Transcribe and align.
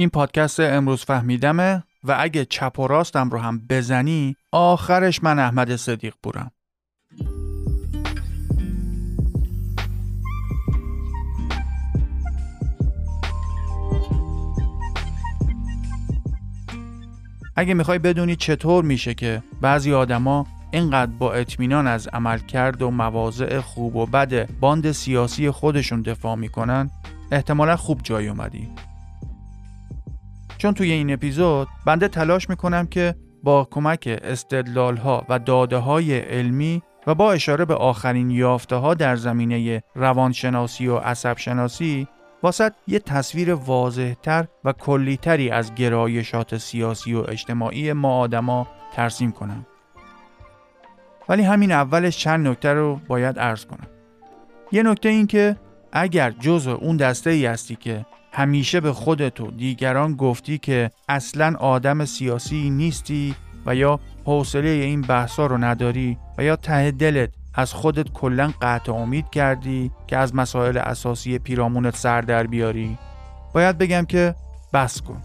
این 0.00 0.10
پادکست 0.10 0.60
امروز 0.60 1.04
فهمیدمه 1.04 1.82
و 2.04 2.16
اگه 2.20 2.44
چپ 2.44 2.78
و 2.78 2.86
راستم 2.86 3.30
رو 3.30 3.38
هم 3.38 3.66
بزنی 3.70 4.36
آخرش 4.52 5.22
من 5.22 5.38
احمد 5.38 5.76
صدیق 5.76 6.14
بورم. 6.22 6.50
اگه 17.56 17.74
می‌خوای 17.74 17.98
بدونی 17.98 18.36
چطور 18.36 18.84
میشه 18.84 19.14
که 19.14 19.42
بعضی 19.60 19.92
آدما 19.92 20.46
اینقدر 20.70 21.12
با 21.18 21.32
اطمینان 21.32 21.86
از 21.86 22.08
عملکرد 22.08 22.82
و 22.82 22.90
مواضع 22.90 23.60
خوب 23.60 23.96
و 23.96 24.06
بد 24.06 24.50
باند 24.60 24.92
سیاسی 24.92 25.50
خودشون 25.50 26.02
دفاع 26.02 26.34
می‌کنن 26.34 26.90
احتمالا 27.32 27.76
خوب 27.76 28.00
جای 28.02 28.28
اومدی. 28.28 28.68
چون 30.60 30.74
توی 30.74 30.92
این 30.92 31.12
اپیزود 31.12 31.68
بنده 31.86 32.08
تلاش 32.08 32.50
می‌کنم 32.50 32.86
که 32.86 33.14
با 33.42 33.68
کمک 33.70 34.18
استدلال 34.22 34.96
ها 34.96 35.26
و 35.28 35.38
داده 35.38 35.76
های 35.76 36.18
علمی 36.18 36.82
و 37.06 37.14
با 37.14 37.32
اشاره 37.32 37.64
به 37.64 37.74
آخرین 37.74 38.30
یافته 38.30 38.76
ها 38.76 38.94
در 38.94 39.16
زمینه 39.16 39.82
روانشناسی 39.94 40.88
و 40.88 40.96
عصب 40.96 41.38
شناسی 41.38 42.08
واسط 42.42 42.72
یه 42.86 42.98
تصویر 42.98 43.54
واضحتر 43.54 44.46
و 44.64 44.72
کلیتری 44.72 45.50
از 45.50 45.74
گرایشات 45.74 46.58
سیاسی 46.58 47.14
و 47.14 47.24
اجتماعی 47.28 47.92
ما 47.92 48.18
آدما 48.18 48.66
ترسیم 48.92 49.32
کنم. 49.32 49.66
ولی 51.28 51.42
همین 51.42 51.72
اولش 51.72 52.18
چند 52.18 52.48
نکته 52.48 52.72
رو 52.72 53.00
باید 53.08 53.38
عرض 53.38 53.64
کنم. 53.64 53.86
یه 54.72 54.82
نکته 54.82 55.08
این 55.08 55.26
که 55.26 55.56
اگر 55.92 56.30
جزء 56.30 56.72
اون 56.72 56.96
دسته 56.96 57.30
ای 57.30 57.46
هستی 57.46 57.76
که 57.76 58.06
همیشه 58.32 58.80
به 58.80 58.92
خودت 58.92 59.40
و 59.40 59.50
دیگران 59.50 60.14
گفتی 60.14 60.58
که 60.58 60.90
اصلا 61.08 61.56
آدم 61.58 62.04
سیاسی 62.04 62.70
نیستی 62.70 63.34
و 63.66 63.74
یا 63.74 64.00
حوصله 64.24 64.68
این 64.68 65.00
بحثا 65.00 65.46
رو 65.46 65.58
نداری 65.58 66.18
و 66.38 66.44
یا 66.44 66.56
ته 66.56 66.90
دلت 66.90 67.30
از 67.54 67.72
خودت 67.72 68.12
کلا 68.12 68.52
قطع 68.62 68.92
امید 68.92 69.30
کردی 69.30 69.90
که 70.06 70.16
از 70.16 70.34
مسائل 70.34 70.76
اساسی 70.76 71.38
پیرامونت 71.38 71.96
سر 71.96 72.20
در 72.20 72.46
بیاری. 72.46 72.98
باید 73.54 73.78
بگم 73.78 74.04
که 74.04 74.34
بس 74.72 75.02
کن. 75.02 75.22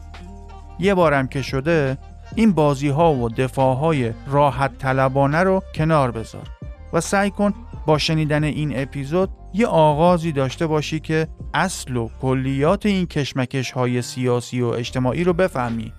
یه 0.79 0.93
بارم 0.93 1.27
که 1.27 1.41
شده 1.41 1.97
این 2.35 2.51
بازی 2.51 2.87
ها 2.89 3.13
و 3.13 3.29
دفاع 3.29 3.77
های 3.77 4.13
راحت 4.27 4.77
طلبانه 4.77 5.43
رو 5.43 5.63
کنار 5.75 6.11
بذار 6.11 6.49
و 6.93 7.01
سعی 7.01 7.31
کن 7.31 7.53
با 7.85 7.97
شنیدن 7.97 8.43
این 8.43 8.79
اپیزود 8.79 9.29
یه 9.53 9.67
آغازی 9.67 10.31
داشته 10.31 10.67
باشی 10.67 10.99
که 10.99 11.27
اصل 11.53 11.95
و 11.97 12.09
کلیات 12.21 12.85
این 12.85 13.05
کشمکش 13.05 13.71
های 13.71 14.01
سیاسی 14.01 14.61
و 14.61 14.67
اجتماعی 14.67 15.23
رو 15.23 15.33
بفهمی. 15.33 15.93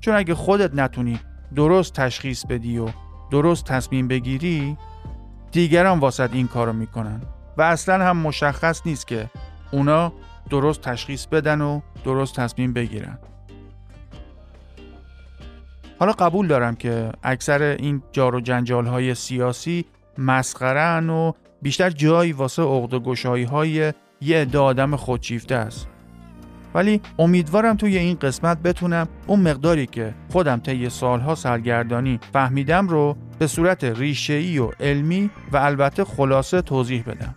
چون 0.00 0.14
اگه 0.14 0.34
خودت 0.34 0.74
نتونی 0.74 1.20
درست 1.54 1.92
تشخیص 1.92 2.46
بدی 2.46 2.78
و 2.78 2.88
درست 3.30 3.64
تصمیم 3.64 4.08
بگیری 4.08 4.76
دیگران 5.52 5.98
واسط 5.98 6.30
این 6.32 6.46
کارو 6.46 6.72
می‌کنن 6.72 7.20
و 7.56 7.62
اصلا 7.62 8.04
هم 8.04 8.16
مشخص 8.16 8.82
نیست 8.86 9.06
که 9.06 9.30
اونا 9.72 10.12
درست 10.50 10.80
تشخیص 10.80 11.26
بدن 11.26 11.60
و 11.60 11.80
درست 12.04 12.36
تصمیم 12.36 12.72
بگیرن. 12.72 13.18
حالا 15.98 16.12
قبول 16.12 16.46
دارم 16.46 16.76
که 16.76 17.12
اکثر 17.22 17.62
این 17.62 18.02
جار 18.12 18.34
و 18.34 18.40
جنجال 18.40 18.86
های 18.86 19.14
سیاسی 19.14 19.84
مسخرن 20.18 21.10
و 21.10 21.32
بیشتر 21.62 21.90
جایی 21.90 22.32
واسه 22.32 22.62
عقد 22.62 23.18
های 23.44 23.92
یه 24.20 24.36
عده 24.36 24.58
آدم 24.58 24.96
خودشیفته 24.96 25.54
است 25.54 25.88
ولی 26.74 27.00
امیدوارم 27.18 27.76
توی 27.76 27.98
این 27.98 28.16
قسمت 28.16 28.58
بتونم 28.58 29.08
اون 29.26 29.40
مقداری 29.40 29.86
که 29.86 30.14
خودم 30.32 30.58
طی 30.58 30.88
سالها 30.88 31.34
سرگردانی 31.34 32.20
فهمیدم 32.32 32.88
رو 32.88 33.16
به 33.38 33.46
صورت 33.46 33.84
ریشه‌ای 33.84 34.58
و 34.58 34.70
علمی 34.80 35.30
و 35.52 35.56
البته 35.56 36.04
خلاصه 36.04 36.62
توضیح 36.62 37.02
بدم. 37.02 37.34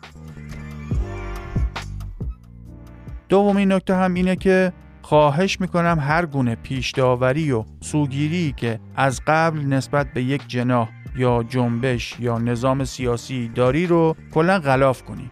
دومین 3.30 3.72
نکته 3.72 3.96
هم 3.96 4.14
اینه 4.14 4.36
که 4.36 4.74
خواهش 5.10 5.62
می‌کنم 5.62 5.98
هر 6.02 6.26
گونه 6.26 6.56
پیش 6.56 6.92
داوری 6.92 7.52
و 7.52 7.64
سوگیری 7.82 8.54
که 8.58 8.80
از 8.96 9.22
قبل 9.28 9.60
نسبت 9.60 10.14
به 10.14 10.24
یک 10.24 10.48
جناح 10.48 10.90
یا 11.16 11.44
جنبش 11.44 12.20
یا 12.20 12.38
نظام 12.38 12.84
سیاسی 12.84 13.48
داری 13.48 13.88
رو 13.88 14.16
کلا 14.34 14.60
غلاف 14.60 15.04
کنی 15.04 15.32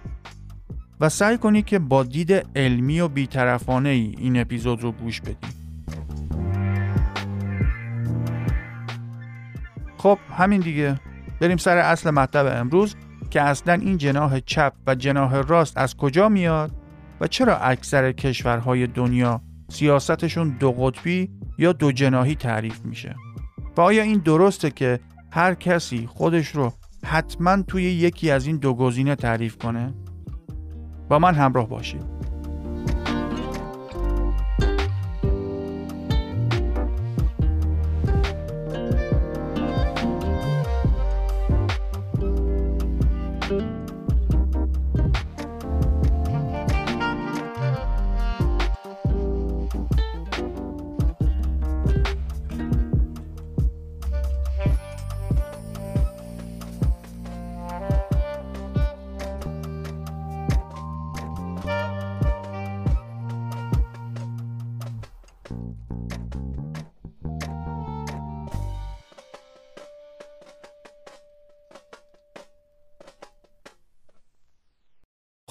و 1.02 1.10
سعی 1.10 1.38
کنی 1.38 1.62
که 1.62 1.80
با 1.80 2.04
دید 2.04 2.48
علمی 2.56 3.00
و 3.00 3.08
بیطرفانه 3.08 3.90
ای 3.90 4.16
این 4.18 4.40
اپیزود 4.40 4.84
رو 4.84 4.92
گوش 4.92 5.22
بدی. 5.22 5.48
خب 9.98 10.18
همین 10.38 10.62
دیگه 10.62 11.00
بریم 11.42 11.58
سر 11.58 11.78
اصل 11.78 12.12
مطلب 12.12 12.60
امروز 12.60 12.96
که 13.30 13.42
اصلا 13.42 13.74
این 13.74 13.98
جناح 13.98 14.40
چپ 14.40 14.74
و 14.88 14.96
جناح 14.96 15.36
راست 15.36 15.78
از 15.78 15.98
کجا 15.98 16.30
میاد 16.30 16.72
و 17.22 17.28
چرا 17.28 17.58
اکثر 17.58 18.12
کشورهای 18.12 18.88
دنیا 18.88 19.42
سیاستشون 19.70 20.58
دو 20.60 20.72
قطبی 20.72 21.30
یا 21.58 21.74
دو 21.74 21.92
جناحی 21.92 22.36
تعریف 22.36 22.86
میشه. 22.86 23.16
و 23.78 23.82
آیا 23.82 24.04
این 24.04 24.18
درسته 24.18 24.72
که 24.72 25.00
هر 25.32 25.54
کسی 25.54 26.08
خودش 26.08 26.48
رو 26.48 26.74
حتما 27.06 27.62
توی 27.62 27.84
یکی 27.84 28.32
از 28.32 28.48
این 28.48 28.58
دو 28.58 28.74
گزینه 28.74 29.16
تعریف 29.16 29.58
کنه؟ 29.58 29.94
با 31.10 31.20
من 31.20 31.34
همراه 31.36 31.70
باشید. 31.70 32.17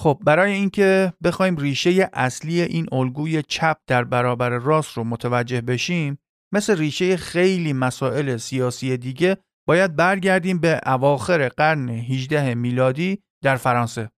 خب 0.07 0.21
برای 0.25 0.51
اینکه 0.51 1.13
بخوایم 1.23 1.55
ریشه 1.55 2.09
اصلی 2.13 2.61
این 2.61 2.85
الگوی 2.91 3.43
چپ 3.43 3.77
در 3.87 4.03
برابر 4.03 4.49
راست 4.49 4.97
رو 4.97 5.03
متوجه 5.03 5.61
بشیم 5.61 6.19
مثل 6.53 6.77
ریشه 6.77 7.17
خیلی 7.17 7.73
مسائل 7.73 8.37
سیاسی 8.37 8.97
دیگه 8.97 9.37
باید 9.67 9.95
برگردیم 9.95 10.59
به 10.59 10.81
اواخر 10.85 11.49
قرن 11.49 11.89
18 11.89 12.55
میلادی 12.55 13.23
در 13.43 13.55
فرانسه. 13.55 14.11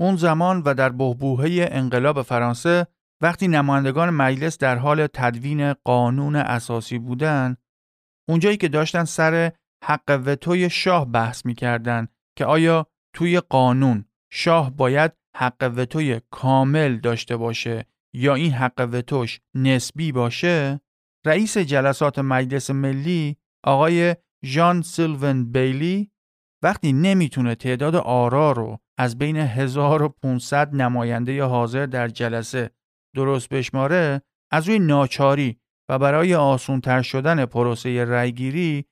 اون 0.00 0.16
زمان 0.16 0.62
و 0.62 0.74
در 0.74 0.88
بهبوهه 0.88 1.68
انقلاب 1.70 2.22
فرانسه 2.22 2.86
وقتی 3.22 3.48
نمایندگان 3.48 4.10
مجلس 4.10 4.58
در 4.58 4.76
حال 4.76 5.06
تدوین 5.06 5.72
قانون 5.72 6.36
اساسی 6.36 6.98
بودن 6.98 7.56
اونجایی 8.28 8.56
که 8.56 8.68
داشتن 8.68 9.04
سر 9.04 9.52
حق 9.84 10.22
وتوی 10.26 10.70
شاه 10.70 11.04
بحث 11.12 11.46
می‌کردن 11.46 12.08
که 12.38 12.44
آیا 12.44 12.86
توی 13.16 13.40
قانون 13.40 14.04
شاه 14.32 14.70
باید 14.70 15.12
حق 15.36 15.72
وتوی 15.76 16.20
کامل 16.30 16.96
داشته 16.96 17.36
باشه 17.36 17.86
یا 18.14 18.34
این 18.34 18.52
حق 18.52 18.88
وتوش 18.92 19.40
نسبی 19.54 20.12
باشه؟ 20.12 20.80
رئیس 21.26 21.58
جلسات 21.58 22.18
مجلس 22.18 22.70
ملی 22.70 23.36
آقای 23.64 24.16
ژان 24.44 24.82
سیلون 24.82 25.52
بیلی 25.52 26.10
وقتی 26.62 26.92
نمی‌تونه 26.92 27.54
تعداد 27.54 27.96
آرا 27.96 28.52
رو 28.52 28.78
از 28.98 29.18
بین 29.18 29.36
1500 29.36 30.74
نماینده 30.74 31.44
حاضر 31.44 31.86
در 31.86 32.08
جلسه 32.08 32.70
درست 33.14 33.48
بشماره 33.48 34.22
از 34.50 34.68
روی 34.68 34.78
ناچاری 34.78 35.60
و 35.88 35.98
برای 35.98 36.34
آسونتر 36.34 37.02
شدن 37.02 37.46
پروسه 37.46 38.04
رأیگیری 38.04 38.84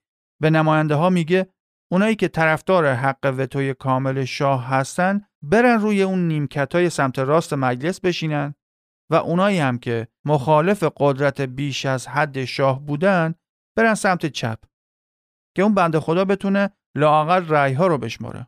به 0.43 0.51
نماینده 0.51 0.95
ها 0.95 1.11
میگه 1.11 1.54
اونایی 1.95 2.17
که 2.17 2.29
طرفدار 2.29 2.93
حق 2.93 3.35
وتوی 3.39 3.75
کامل 3.75 4.25
شاه 4.25 4.67
هستن 4.67 5.27
برن 5.43 5.81
روی 5.81 6.03
اون 6.03 6.29
نیمکت 6.29 6.75
های 6.75 6.91
سمت 6.91 7.19
راست 7.19 7.53
مجلس 7.53 8.01
بشینن. 8.01 8.55
و 9.11 9.15
اونایی 9.15 9.59
هم 9.59 9.79
که 9.79 10.09
مخالف 10.25 10.85
قدرت 10.97 11.41
بیش 11.41 11.87
از 11.87 12.09
حد 12.09 12.45
شاه 12.45 12.81
بودن 12.87 13.35
برن 13.77 13.95
سمت 13.95 14.27
چپ. 14.27 14.59
که 15.57 15.63
اون 15.63 15.75
بنده 15.75 16.01
خدا 16.01 16.25
بتونه 16.25 16.71
لااقل 16.97 17.49
رأی 17.49 17.73
ها 17.73 17.87
رو 17.87 17.99
بشماره. 17.99 18.47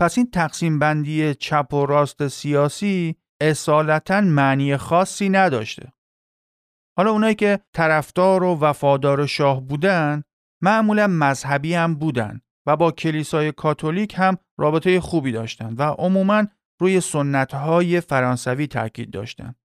پس 0.00 0.18
این 0.18 0.30
تقسیم 0.30 0.78
بندی 0.78 1.34
چپ 1.34 1.74
و 1.74 1.86
راست 1.86 2.28
سیاسی 2.28 3.16
اصالتا 3.40 4.20
معنی 4.20 4.76
خاصی 4.76 5.28
نداشته. 5.28 5.92
حالا 6.96 7.10
اونایی 7.10 7.34
که 7.34 7.60
طرفدار 7.74 8.42
و 8.42 8.58
وفادار 8.60 9.26
شاه 9.26 9.60
بودن 9.60 10.22
معمولا 10.62 11.06
مذهبی 11.06 11.74
هم 11.74 11.94
بودن 11.94 12.40
و 12.66 12.76
با 12.76 12.92
کلیسای 12.92 13.52
کاتولیک 13.52 14.14
هم 14.16 14.36
رابطه 14.58 15.00
خوبی 15.00 15.32
داشتند 15.32 15.80
و 15.80 15.82
عموما 15.82 16.44
روی 16.80 17.00
سنتهای 17.00 18.00
فرانسوی 18.00 18.66
تاکید 18.66 19.10
داشتند. 19.10 19.56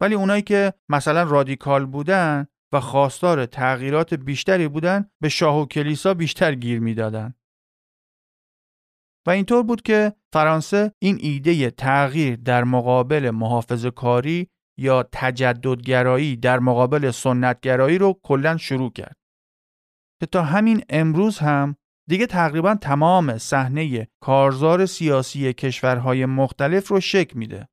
ولی 0.00 0.14
اونایی 0.14 0.42
که 0.42 0.72
مثلا 0.88 1.22
رادیکال 1.22 1.86
بودن 1.86 2.46
و 2.72 2.80
خواستار 2.80 3.46
تغییرات 3.46 4.14
بیشتری 4.14 4.68
بودن 4.68 5.10
به 5.20 5.28
شاه 5.28 5.60
و 5.60 5.66
کلیسا 5.66 6.14
بیشتر 6.14 6.54
گیر 6.54 6.80
می‌دادند. 6.80 7.34
و 9.26 9.30
اینطور 9.30 9.62
بود 9.62 9.82
که 9.82 10.12
فرانسه 10.32 10.92
این 10.98 11.18
ایده 11.20 11.70
تغییر 11.70 12.36
در 12.36 12.64
مقابل 12.64 13.30
محافظ 13.30 13.86
کاری 13.86 14.48
یا 14.78 15.08
تجددگرایی 15.12 16.36
در 16.36 16.58
مقابل 16.58 17.10
سنتگرایی 17.10 17.98
رو 17.98 18.20
کلا 18.22 18.56
شروع 18.56 18.92
کرد. 18.92 19.16
که 20.24 20.28
تا 20.28 20.42
همین 20.42 20.82
امروز 20.88 21.38
هم 21.38 21.76
دیگه 22.08 22.26
تقریبا 22.26 22.74
تمام 22.74 23.38
صحنه 23.38 24.08
کارزار 24.20 24.86
سیاسی 24.86 25.52
کشورهای 25.52 26.26
مختلف 26.26 26.88
رو 26.88 27.00
شک 27.00 27.36
میده. 27.36 27.68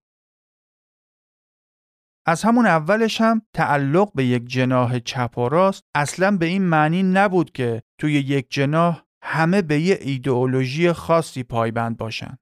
از 2.25 2.43
همون 2.43 2.65
اولش 2.65 3.21
هم 3.21 3.41
تعلق 3.53 4.13
به 4.13 4.25
یک 4.25 4.45
جناح 4.45 4.99
چپ 4.99 5.37
و 5.37 5.49
راست 5.49 5.83
اصلا 5.95 6.37
به 6.37 6.45
این 6.45 6.63
معنی 6.63 7.03
نبود 7.03 7.51
که 7.51 7.83
توی 7.99 8.13
یک 8.13 8.47
جناح 8.49 9.03
همه 9.23 9.61
به 9.61 9.79
یه 9.79 9.97
ایدئولوژی 10.01 10.91
خاصی 10.91 11.43
پایبند 11.43 11.97
باشن. 11.97 12.37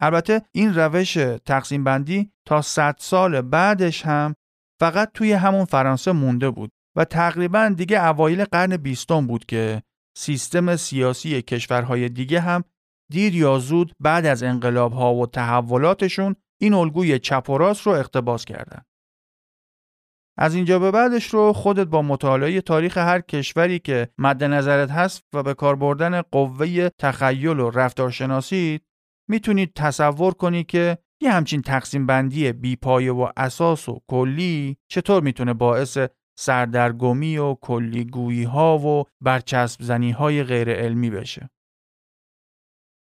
البته 0.00 0.42
این 0.52 0.74
روش 0.74 1.14
تقسیم 1.46 1.84
بندی 1.84 2.32
تا 2.46 2.62
100 2.62 2.96
سال 2.98 3.40
بعدش 3.40 4.06
هم 4.06 4.34
فقط 4.80 5.12
توی 5.14 5.32
همون 5.32 5.64
فرانسه 5.64 6.12
مونده 6.12 6.50
بود 6.50 6.72
و 7.00 7.04
تقریبا 7.04 7.74
دیگه 7.76 8.04
اوایل 8.04 8.44
قرن 8.44 8.76
بیستم 8.76 9.26
بود 9.26 9.46
که 9.46 9.82
سیستم 10.16 10.76
سیاسی 10.76 11.42
کشورهای 11.42 12.08
دیگه 12.08 12.40
هم 12.40 12.64
دیر 13.10 13.34
یا 13.34 13.58
زود 13.58 13.92
بعد 14.00 14.26
از 14.26 14.42
انقلاب 14.42 14.92
ها 14.92 15.14
و 15.14 15.26
تحولاتشون 15.26 16.36
این 16.60 16.74
الگوی 16.74 17.18
چپ 17.18 17.50
و 17.50 17.58
راست 17.58 17.86
رو 17.86 17.92
اقتباس 17.92 18.44
کردن. 18.44 18.82
از 20.38 20.54
اینجا 20.54 20.78
به 20.78 20.90
بعدش 20.90 21.26
رو 21.26 21.52
خودت 21.52 21.86
با 21.86 22.02
مطالعه 22.02 22.60
تاریخ 22.60 22.98
هر 22.98 23.20
کشوری 23.20 23.78
که 23.78 24.08
مد 24.18 24.44
نظرت 24.44 24.90
هست 24.90 25.24
و 25.34 25.42
به 25.42 25.54
کار 25.54 25.76
بردن 25.76 26.22
قوه 26.22 26.88
تخیل 26.88 27.60
و 27.60 27.70
رفتارشناسی 27.70 28.80
می‌تونید 29.28 29.72
تصور 29.74 30.34
کنی 30.34 30.64
که 30.64 30.98
یه 31.22 31.32
همچین 31.32 31.62
تقسیم 31.62 32.06
بندی 32.06 32.52
بیپایه 32.52 33.12
و 33.12 33.28
اساس 33.36 33.88
و 33.88 34.00
کلی 34.08 34.76
چطور 34.90 35.22
می‌تونه 35.22 35.54
باعث 35.54 35.98
سردرگمی 36.40 37.36
و 37.36 37.54
کلیگویی 37.54 38.44
ها 38.44 38.78
و 38.78 39.04
برچسب 39.20 39.82
زنی 39.82 40.10
های 40.10 40.42
غیر 40.44 40.72
علمی 40.72 41.10
بشه. 41.10 41.50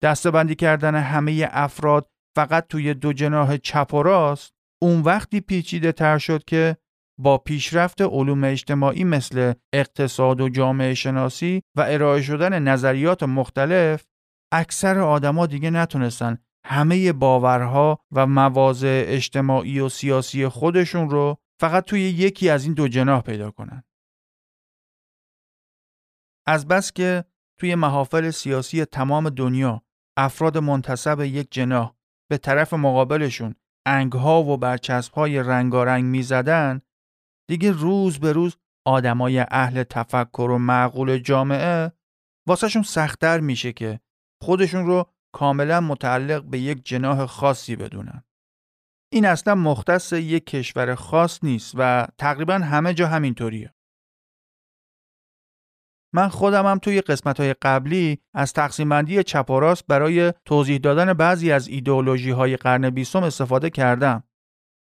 دستبندی 0.03 0.55
کردن 0.55 0.95
همه 0.95 1.47
افراد 1.51 2.09
فقط 2.35 2.67
توی 2.67 2.93
دو 2.93 3.13
جناح 3.13 3.57
چپ 3.57 3.93
و 3.93 4.03
راست 4.03 4.53
اون 4.81 5.01
وقتی 5.01 5.41
پیچیده 5.41 5.91
تر 5.91 6.17
شد 6.17 6.43
که 6.43 6.77
با 7.19 7.37
پیشرفت 7.37 8.01
علوم 8.01 8.43
اجتماعی 8.43 9.03
مثل 9.03 9.53
اقتصاد 9.73 10.41
و 10.41 10.49
جامعه 10.49 10.93
شناسی 10.93 11.61
و 11.77 11.85
ارائه 11.87 12.21
شدن 12.21 12.59
نظریات 12.59 13.23
مختلف 13.23 14.05
اکثر 14.53 14.99
آدما 14.99 15.45
دیگه 15.45 15.69
نتونستن 15.69 16.37
همه 16.65 17.13
باورها 17.13 17.99
و 18.11 18.27
مواضع 18.27 19.03
اجتماعی 19.07 19.79
و 19.79 19.89
سیاسی 19.89 20.47
خودشون 20.47 21.09
رو 21.09 21.37
فقط 21.59 21.85
توی 21.85 22.01
یکی 22.01 22.49
از 22.49 22.65
این 22.65 22.73
دو 22.73 22.87
جناح 22.87 23.21
پیدا 23.21 23.51
کنن. 23.51 23.83
از 26.47 26.67
بس 26.67 26.91
که 26.91 27.25
توی 27.59 27.75
محافل 27.75 28.29
سیاسی 28.29 28.85
تمام 28.85 29.29
دنیا 29.29 29.81
افراد 30.17 30.57
منتصب 30.57 31.19
یک 31.19 31.51
جناح 31.51 31.95
به 32.29 32.37
طرف 32.37 32.73
مقابلشون 32.73 33.55
انگها 33.85 34.43
و 34.43 34.57
برچسبهای 34.57 35.39
رنگارنگ 35.39 36.03
می‌زدن 36.05 36.81
دیگه 37.49 37.71
روز 37.71 38.19
به 38.19 38.31
روز 38.31 38.57
آدمای 38.87 39.39
اهل 39.39 39.83
تفکر 39.83 40.49
و 40.51 40.57
معقول 40.57 41.17
جامعه 41.17 41.91
واسهشون 42.47 42.83
سختتر 42.83 43.39
میشه 43.39 43.73
که 43.73 43.99
خودشون 44.41 44.85
رو 44.85 45.05
کاملا 45.33 45.81
متعلق 45.81 46.43
به 46.43 46.59
یک 46.59 46.85
جناح 46.85 47.25
خاصی 47.25 47.75
بدونن. 47.75 48.23
این 49.11 49.25
اصلا 49.25 49.55
مختص 49.55 50.13
یک 50.13 50.45
کشور 50.45 50.95
خاص 50.95 51.43
نیست 51.43 51.73
و 51.77 52.07
تقریبا 52.17 52.53
همه 52.53 52.93
جا 52.93 53.07
همینطوریه. 53.07 53.73
من 56.13 56.27
خودم 56.27 56.65
هم 56.65 56.79
توی 56.79 57.01
قسمت 57.01 57.39
های 57.39 57.53
قبلی 57.53 58.19
از 58.33 58.53
تقسیم 58.53 58.89
بندی 58.89 59.23
چپ 59.23 59.75
برای 59.87 60.33
توضیح 60.45 60.77
دادن 60.77 61.13
بعضی 61.13 61.51
از 61.51 61.67
ایدئولوژی 61.67 62.31
های 62.31 62.57
قرن 62.57 62.89
بیستم 62.89 63.23
استفاده 63.23 63.69
کردم. 63.69 64.23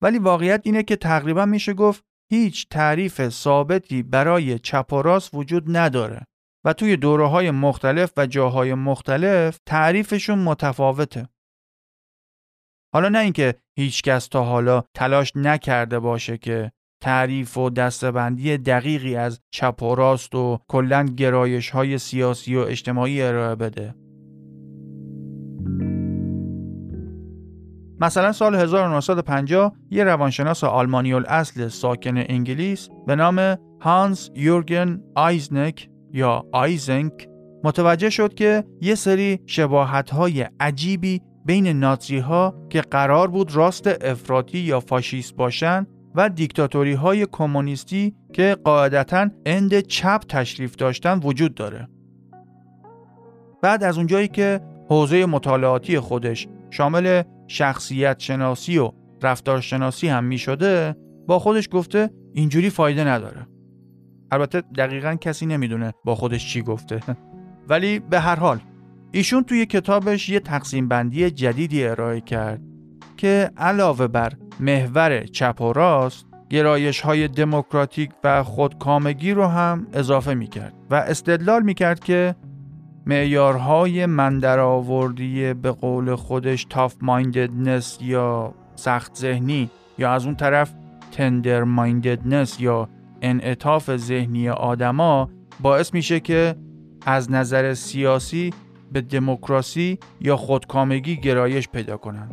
ولی 0.02 0.18
واقعیت 0.18 0.60
اینه 0.64 0.82
که 0.82 0.96
تقریبا 0.96 1.46
میشه 1.46 1.74
گفت 1.74 2.04
هیچ 2.30 2.68
تعریف 2.68 3.28
ثابتی 3.28 4.02
برای 4.02 4.58
چپ 4.58 4.92
وجود 5.34 5.76
نداره 5.76 6.26
و 6.64 6.72
توی 6.72 6.96
دوره 6.96 7.26
های 7.26 7.50
مختلف 7.50 8.12
و 8.16 8.26
جاهای 8.26 8.74
مختلف 8.74 9.58
تعریفشون 9.66 10.38
متفاوته. 10.38 11.28
حالا 12.92 13.08
نه 13.08 13.18
اینکه 13.18 13.54
هیچکس 13.78 14.28
تا 14.28 14.44
حالا 14.44 14.82
تلاش 14.94 15.32
نکرده 15.36 15.98
باشه 15.98 16.38
که 16.38 16.72
تعریف 17.02 17.56
و 17.56 17.70
دسته‌بندی 17.70 18.58
دقیقی 18.58 19.16
از 19.16 19.40
چپ 19.50 19.82
و 19.82 19.94
راست 19.94 20.34
و 20.34 20.58
کلا 20.68 21.04
گرایش 21.04 21.70
های 21.70 21.98
سیاسی 21.98 22.56
و 22.56 22.60
اجتماعی 22.60 23.22
ارائه 23.22 23.54
بده. 23.54 23.94
مثلا 28.00 28.32
سال 28.32 28.54
1950 28.54 29.72
یه 29.90 30.04
روانشناس 30.04 30.64
آلمانی‌الاصل 30.64 31.68
ساکن 31.68 32.16
انگلیس 32.16 32.88
به 33.06 33.16
نام 33.16 33.56
هانس 33.80 34.30
یورگن 34.34 35.00
آیزنک 35.14 35.88
یا 36.12 36.44
آیزنک 36.52 37.28
متوجه 37.64 38.10
شد 38.10 38.34
که 38.34 38.64
یه 38.80 38.94
سری 38.94 39.40
شباهت 39.46 40.10
های 40.10 40.46
عجیبی 40.60 41.22
بین 41.50 41.66
نازی 41.66 42.18
ها 42.18 42.54
که 42.68 42.80
قرار 42.80 43.28
بود 43.28 43.56
راست 43.56 44.04
افراطی 44.04 44.58
یا 44.58 44.80
فاشیست 44.80 45.36
باشن 45.36 45.86
و 46.14 46.28
دیکتاتوری 46.28 46.92
های 46.92 47.26
کمونیستی 47.32 48.14
که 48.32 48.56
قاعدتا 48.64 49.28
اند 49.46 49.80
چپ 49.80 50.22
تشریف 50.28 50.76
داشتن 50.76 51.18
وجود 51.18 51.54
داره. 51.54 51.88
بعد 53.62 53.84
از 53.84 53.96
اونجایی 53.96 54.28
که 54.28 54.60
حوزه 54.88 55.26
مطالعاتی 55.26 55.98
خودش 55.98 56.48
شامل 56.70 57.22
شخصیت 57.48 58.20
شناسی 58.20 58.78
و 58.78 58.92
رفتار 59.22 59.60
شناسی 59.60 60.08
هم 60.08 60.24
می 60.24 60.38
شده 60.38 60.96
با 61.26 61.38
خودش 61.38 61.68
گفته 61.72 62.10
اینجوری 62.32 62.70
فایده 62.70 63.04
نداره. 63.04 63.46
البته 64.30 64.60
دقیقا 64.60 65.14
کسی 65.14 65.46
نمی‌دونه 65.46 65.92
با 66.04 66.14
خودش 66.14 66.52
چی 66.52 66.62
گفته 66.62 67.00
ولی 67.70 67.98
به 67.98 68.20
هر 68.20 68.36
حال 68.36 68.60
ایشون 69.12 69.44
توی 69.44 69.66
کتابش 69.66 70.28
یه 70.28 70.40
تقسیم 70.40 70.88
بندی 70.88 71.30
جدیدی 71.30 71.84
ارائه 71.84 72.20
کرد 72.20 72.60
که 73.16 73.50
علاوه 73.56 74.06
بر 74.06 74.32
محور 74.60 75.26
چپ 75.26 75.60
و 75.60 75.72
راست 75.72 76.26
گرایش 76.50 77.00
های 77.00 77.28
دموکراتیک 77.28 78.10
و 78.24 78.42
خودکامگی 78.42 79.32
رو 79.32 79.46
هم 79.46 79.86
اضافه 79.92 80.34
می 80.34 80.46
کرد 80.46 80.74
و 80.90 80.94
استدلال 80.94 81.62
می 81.62 81.74
کرد 81.74 82.00
که 82.00 82.34
معیارهای 83.06 84.06
مندرآوردی 84.06 85.54
به 85.54 85.70
قول 85.70 86.14
خودش 86.14 86.64
تاف 86.64 86.96
ماینددنس 87.00 87.98
یا 88.02 88.54
سخت 88.74 89.16
ذهنی 89.16 89.70
یا 89.98 90.12
از 90.12 90.24
اون 90.26 90.34
طرف 90.34 90.74
تندر 91.12 91.64
ماینددنس 91.64 92.60
یا 92.60 92.88
انعطاف 93.22 93.96
ذهنی 93.96 94.48
آدما 94.48 95.30
باعث 95.60 95.94
میشه 95.94 96.20
که 96.20 96.56
از 97.06 97.30
نظر 97.30 97.74
سیاسی 97.74 98.52
به 98.92 99.00
دموکراسی 99.00 99.98
یا 100.20 100.36
خودکامگی 100.36 101.16
گرایش 101.16 101.68
پیدا 101.68 101.96
کنن. 101.96 102.30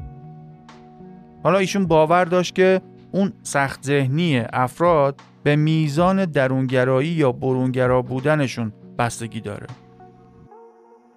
حالا 1.43 1.57
ایشون 1.57 1.85
باور 1.85 2.25
داشت 2.25 2.55
که 2.55 2.81
اون 3.11 3.33
سخت 3.43 3.83
ذهنی 3.83 4.39
افراد 4.53 5.21
به 5.43 5.55
میزان 5.55 6.25
درونگرایی 6.25 7.09
یا 7.09 7.31
برونگرا 7.31 8.01
بودنشون 8.01 8.73
بستگی 8.99 9.41
داره. 9.41 9.67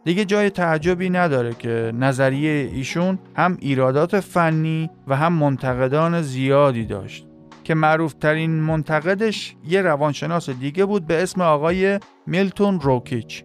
دیگه 0.05 0.25
جای 0.25 0.51
تعجبی 0.51 1.11
نداره 1.11 1.55
که 1.55 1.93
نظریه 1.95 2.71
ایشون 2.73 3.19
هم 3.37 3.57
ایرادات 3.61 4.21
فنی 4.21 4.91
و 5.09 5.17
هم 5.17 5.33
منتقدان 5.33 6.23
زیادی 6.23 6.85
داشت 6.85 7.27
که 7.65 7.75
معروفترین 7.75 8.51
منتقدش 8.51 9.57
یه 9.69 9.83
روانشناس 9.83 10.51
دیگه 10.51 10.85
بود 10.85 11.07
به 11.07 11.23
اسم 11.23 11.41
آقای 11.41 11.99
میلتون 12.27 12.81
روکیچ 12.81 13.45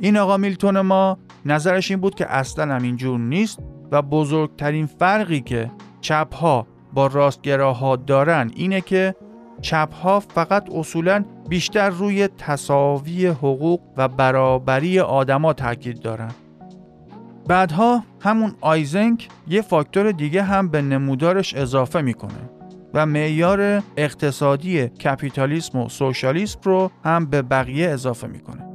این 0.00 0.16
آقا 0.16 0.36
میلتون 0.36 0.80
ما 0.80 1.18
نظرش 1.46 1.90
این 1.90 2.00
بود 2.00 2.14
که 2.14 2.32
اصلا 2.32 2.74
هم 2.74 2.82
اینجور 2.82 3.18
نیست 3.18 3.58
و 3.92 4.02
بزرگترین 4.02 4.86
فرقی 4.86 5.40
که 5.40 5.70
چپ 6.00 6.34
ها 6.34 6.66
با 6.92 7.06
راستگراها 7.06 7.96
دارن 7.96 8.50
اینه 8.56 8.80
که 8.80 9.14
چپ 9.60 9.94
ها 9.94 10.20
فقط 10.20 10.70
اصولا 10.74 11.24
بیشتر 11.48 11.90
روی 11.90 12.28
تصاوی 12.28 13.26
حقوق 13.26 13.80
و 13.96 14.08
برابری 14.08 15.00
آدما 15.00 15.52
تاکید 15.52 16.00
دارن. 16.00 16.30
بعدها 17.46 18.04
همون 18.20 18.54
آیزنک 18.60 19.28
یه 19.48 19.62
فاکتور 19.62 20.12
دیگه 20.12 20.42
هم 20.42 20.68
به 20.68 20.82
نمودارش 20.82 21.54
اضافه 21.54 22.00
می‌کنه 22.00 22.50
و 22.94 23.06
معیار 23.06 23.82
اقتصادی 23.96 24.88
کپیتالیسم 24.88 25.78
و 25.78 25.88
سوشالیسم 25.88 26.60
رو 26.62 26.90
هم 27.04 27.26
به 27.26 27.42
بقیه 27.42 27.88
اضافه 27.88 28.26
می‌کنه. 28.26 28.67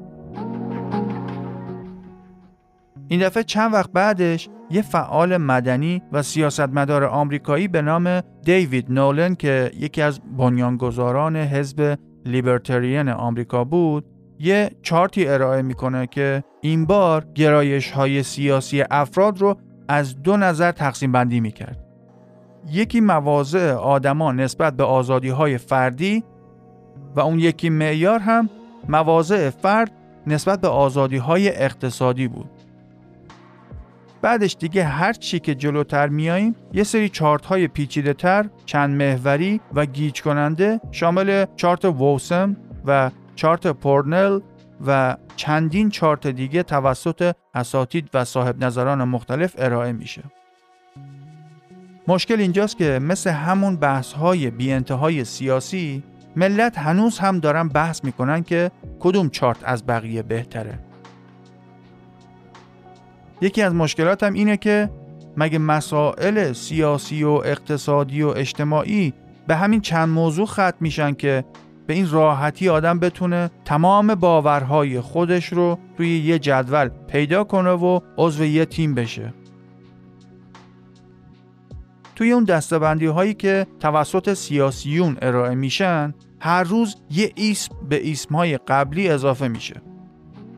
این 3.13 3.21
دفعه 3.21 3.43
چند 3.43 3.73
وقت 3.73 3.91
بعدش 3.91 4.49
یه 4.69 4.81
فعال 4.81 5.37
مدنی 5.37 6.01
و 6.11 6.21
سیاستمدار 6.21 7.03
آمریکایی 7.03 7.67
به 7.67 7.81
نام 7.81 8.21
دیوید 8.43 8.91
نولن 8.91 9.35
که 9.35 9.71
یکی 9.79 10.01
از 10.01 10.19
بنیانگذاران 10.37 11.35
حزب 11.35 11.97
لیبرتریان 12.25 13.09
آمریکا 13.09 13.63
بود 13.63 14.05
یه 14.39 14.71
چارتی 14.81 15.27
ارائه 15.27 15.61
می‌کنه 15.61 16.07
که 16.07 16.43
این 16.61 16.85
بار 16.85 17.25
گرایش 17.35 17.91
های 17.91 18.23
سیاسی 18.23 18.83
افراد 18.91 19.41
رو 19.41 19.57
از 19.87 20.21
دو 20.21 20.37
نظر 20.37 20.71
تقسیم 20.71 21.11
بندی 21.11 21.39
می‌کرد. 21.39 21.85
یکی 22.71 23.01
مواضع 23.01 23.73
آدما 23.73 24.31
نسبت 24.31 24.73
به 24.73 24.83
آزادی 24.83 25.29
های 25.29 25.57
فردی 25.57 26.23
و 27.15 27.19
اون 27.19 27.39
یکی 27.39 27.69
معیار 27.69 28.19
هم 28.19 28.49
مواضع 28.89 29.49
فرد 29.49 29.91
نسبت 30.27 30.61
به 30.61 30.67
آزادی 30.67 31.17
های 31.17 31.49
اقتصادی 31.49 32.27
بود. 32.27 32.62
بعدش 34.23 34.55
دیگه 34.59 34.83
هر 34.83 35.13
چی 35.13 35.39
که 35.39 35.55
جلوتر 35.55 36.07
میاییم 36.07 36.55
یه 36.73 36.83
سری 36.83 37.09
چارت 37.09 37.45
های 37.45 37.67
پیچیده 37.67 38.13
تر 38.13 38.49
چند 38.65 39.01
محوری 39.01 39.61
و 39.73 39.85
گیج 39.85 40.21
کننده 40.21 40.79
شامل 40.91 41.45
چارت 41.55 41.85
ووسم 41.85 42.57
و 42.85 43.11
چارت 43.35 43.67
پورنل 43.67 44.39
و 44.87 45.17
چندین 45.35 45.89
چارت 45.89 46.27
دیگه 46.27 46.63
توسط 46.63 47.35
اساتید 47.53 48.09
و 48.13 48.25
صاحب 48.25 48.63
نظران 48.63 49.03
مختلف 49.03 49.55
ارائه 49.57 49.91
میشه. 49.91 50.23
مشکل 52.07 52.39
اینجاست 52.39 52.77
که 52.77 52.99
مثل 53.01 53.29
همون 53.29 53.75
بحث 53.75 54.13
های 54.13 54.49
بی 54.49 54.71
انتهای 54.71 55.23
سیاسی 55.23 56.03
ملت 56.35 56.77
هنوز 56.77 57.19
هم 57.19 57.39
دارن 57.39 57.67
بحث 57.67 58.03
می‌کنن 58.03 58.43
که 58.43 58.71
کدوم 58.99 59.29
چارت 59.29 59.57
از 59.63 59.85
بقیه 59.85 60.21
بهتره. 60.21 60.92
یکی 63.43 63.61
از 63.61 63.73
مشکلات 63.73 64.23
هم 64.23 64.33
اینه 64.33 64.57
که 64.57 64.89
مگه 65.37 65.57
مسائل 65.57 66.53
سیاسی 66.53 67.23
و 67.23 67.29
اقتصادی 67.29 68.23
و 68.23 68.27
اجتماعی 68.27 69.13
به 69.47 69.55
همین 69.55 69.81
چند 69.81 70.09
موضوع 70.09 70.45
ختم 70.45 70.77
میشن 70.79 71.13
که 71.13 71.45
به 71.87 71.93
این 71.93 72.09
راحتی 72.11 72.69
آدم 72.69 72.99
بتونه 72.99 73.51
تمام 73.65 74.15
باورهای 74.15 75.01
خودش 75.01 75.45
رو 75.53 75.79
توی 75.97 76.19
یه 76.19 76.39
جدول 76.39 76.89
پیدا 77.07 77.43
کنه 77.43 77.71
و 77.71 77.99
عضو 78.17 78.45
یه 78.45 78.65
تیم 78.65 78.95
بشه. 78.95 79.33
توی 82.15 82.31
اون 82.31 82.43
دستبندی 82.43 83.05
هایی 83.05 83.33
که 83.33 83.67
توسط 83.79 84.33
سیاسیون 84.33 85.17
ارائه 85.21 85.55
میشن 85.55 86.13
هر 86.39 86.63
روز 86.63 86.95
یه 87.09 87.31
اسم 87.37 87.75
به 87.89 88.11
اسم 88.11 88.35
های 88.35 88.57
قبلی 88.57 89.09
اضافه 89.09 89.47
میشه. 89.47 89.92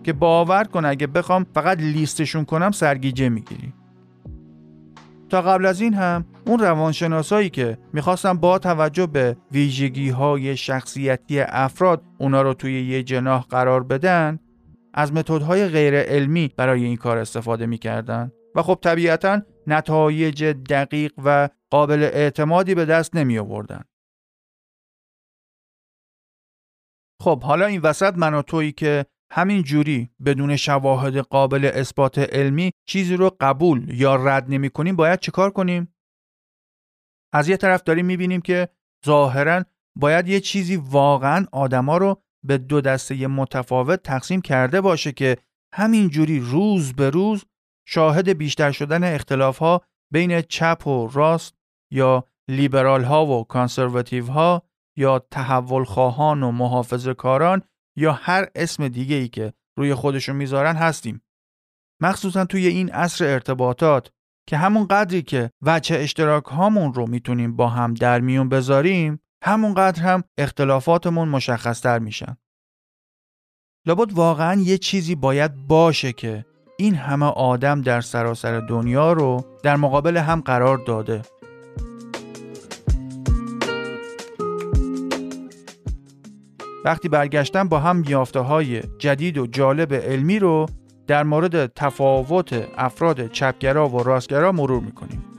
که 0.06 0.14
باور 0.14 0.64
کن 0.64 0.86
اگه 0.86 1.08
بخوام 1.08 1.46
فقط 1.54 1.80
لیستشون 1.80 2.46
کنم 2.46 2.72
سرگیجه 2.72 3.30
می‌گیری 3.30 3.74
تا 5.30 5.42
قبل 5.42 5.66
از 5.66 5.82
این 5.82 5.94
هم 5.94 6.26
اون 6.48 6.60
روانشناسایی 6.60 7.50
که 7.50 7.78
می‌خواستن 7.94 8.34
با 8.34 8.60
توجه 8.60 9.08
به 9.08 9.38
ویژگی 9.52 10.10
های 10.10 10.58
شخصیتی 10.58 11.40
افراد 11.40 12.04
اونا 12.18 12.42
رو 12.42 12.54
توی 12.54 12.88
یه 12.88 13.04
جناح 13.04 13.46
قرار 13.50 13.84
بدن 13.84 14.40
از 14.94 15.14
متدهای 15.14 15.68
غیر 15.68 15.96
علمی 15.96 16.52
برای 16.58 16.84
این 16.84 16.98
کار 16.98 17.18
استفاده 17.18 17.66
می‌کردن 17.66 18.32
و 18.56 18.62
خب 18.62 18.80
طبیعتا 18.82 19.42
نتایج 19.68 20.44
دقیق 20.44 21.14
و 21.26 21.50
قابل 21.70 22.04
اعتمادی 22.04 22.76
به 22.76 22.86
دست 22.86 23.16
نمی 23.16 23.40
آوردن. 23.40 23.84
خب 27.22 27.44
حالا 27.44 27.66
این 27.66 27.82
وسط 27.82 28.14
من 28.18 28.34
و 28.34 28.42
تویی 28.42 28.72
که 28.72 29.06
همین 29.36 29.64
جوری 29.64 30.10
بدون 30.26 30.56
شواهد 30.56 31.18
قابل 31.18 31.72
اثبات 31.74 32.20
علمی 32.20 32.72
چیزی 32.88 33.16
رو 33.16 33.38
قبول 33.40 33.90
یا 33.90 34.16
رد 34.16 34.46
نمی 34.50 34.70
کنیم 34.70 34.96
باید 34.96 35.20
چیکار 35.20 35.52
کنیم؟ 35.52 35.96
از 37.34 37.50
یه 37.50 37.58
طرف 37.58 37.84
داریم 37.84 38.06
می‌بینیم 38.06 38.42
که 38.42 38.70
ظاهرا 39.06 39.64
باید 39.96 40.28
یه 40.28 40.40
چیزی 40.40 40.76
واقعا 40.76 41.46
آدما 41.52 41.98
رو 41.98 42.22
به 42.46 42.58
دو 42.58 42.82
دسته 42.82 43.28
متفاوت 43.28 44.04
تقسیم 44.04 44.42
کرده 44.42 44.82
باشه 44.82 45.12
که 45.12 45.38
همین 45.74 46.10
جوری 46.10 46.40
روز 46.40 46.94
به 46.94 47.10
روز 47.10 47.46
شاهد 47.88 48.30
بیشتر 48.30 48.72
شدن 48.72 49.16
اختلاف 49.16 49.58
ها 49.58 49.82
بین 50.14 50.42
چپ 50.42 50.88
و 50.88 51.08
راست 51.14 51.56
یا 51.92 52.24
لیبرال 52.50 53.04
ها 53.04 53.26
و 53.26 53.44
کانسرواتیو 53.44 54.26
ها 54.26 54.62
یا 54.98 55.20
تحول 55.20 55.84
خواهان 55.84 56.44
و 56.44 56.52
محافظ 56.52 57.08
کاران 57.08 57.62
یا 57.96 58.12
هر 58.14 58.48
اسم 58.56 58.88
دیگه 58.88 59.16
ای 59.16 59.28
که 59.28 59.54
روی 59.78 59.94
خودشون 59.94 60.36
می‌ذارن 60.36 60.76
هستیم. 60.76 61.22
مخصوصا 62.02 62.46
توی 62.46 62.68
این 62.68 62.92
عصر 62.92 63.26
ارتباطات 63.26 64.12
که 64.48 64.58
همون 64.58 64.88
قدری 64.88 65.22
که 65.22 65.52
وچه 65.62 65.96
اشتراک 65.96 66.46
هامون 66.46 66.94
رو 66.94 67.08
می‌تونیم 67.08 67.56
با 67.56 67.70
هم 67.70 67.94
در 67.94 68.20
میون 68.20 68.50
بذاریم 68.50 69.20
همون 69.44 69.74
قدر 69.74 70.02
هم 70.02 70.24
اختلافاتمون 70.38 71.28
مشخصتر 71.28 72.00
میشن. 72.00 72.38
لابد 73.88 74.14
واقعا 74.14 74.62
یه 74.62 74.78
چیزی 74.78 75.16
باید 75.16 75.56
باشه 75.68 76.14
که 76.14 76.46
این 76.78 76.96
همه 76.96 77.26
آدم 77.26 77.82
در 77.82 78.02
سراسر 78.02 78.60
دنیا 78.60 79.14
رو 79.14 79.46
در 79.64 79.76
مقابل 79.76 80.18
هم 80.18 80.42
قرار 80.42 80.78
داده 80.78 81.22
وقتی 86.86 87.10
برگشتم 87.10 87.68
با 87.68 87.80
هم 87.80 88.04
یافته 88.08 88.40
های 88.40 88.82
جدید 89.00 89.38
و 89.38 89.48
جالب 89.48 89.94
علمی 89.94 90.40
رو 90.40 90.66
در 91.08 91.24
مورد 91.24 91.74
تفاوت 91.74 92.68
افراد 92.78 93.32
چپگرا 93.32 93.90
و 93.90 94.04
راستگرا 94.04 94.52
مرور 94.52 94.82
می‌کنیم. 94.84 95.35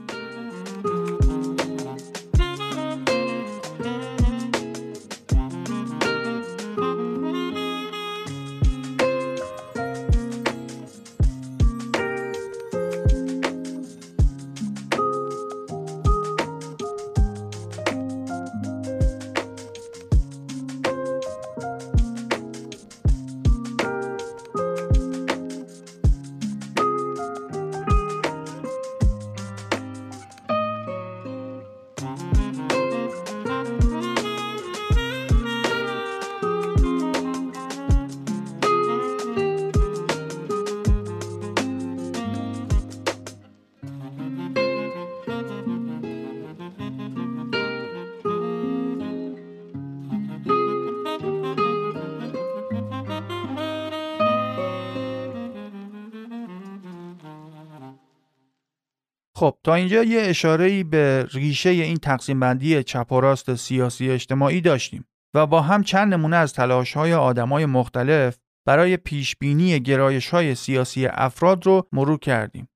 خب 59.37 59.57
تا 59.63 59.73
اینجا 59.73 60.03
یه 60.03 60.21
اشاره 60.21 60.83
به 60.83 61.27
ریشه 61.31 61.69
این 61.69 61.97
تقسیم 61.97 62.39
بندی 62.39 62.83
چپ 62.83 63.11
و 63.11 63.21
راست 63.21 63.55
سیاسی 63.55 64.09
اجتماعی 64.09 64.61
داشتیم 64.61 65.05
و 65.33 65.47
با 65.47 65.61
هم 65.61 65.83
چند 65.83 66.13
نمونه 66.13 66.35
از 66.35 66.53
تلاش 66.53 66.93
های 66.93 67.13
آدمای 67.13 67.65
مختلف 67.65 68.37
برای 68.67 68.97
پیش 68.97 69.35
بینی 69.35 69.79
گرایش 69.79 70.29
های 70.29 70.55
سیاسی 70.55 71.07
افراد 71.07 71.65
رو 71.65 71.87
مرور 71.91 72.19
کردیم. 72.19 72.69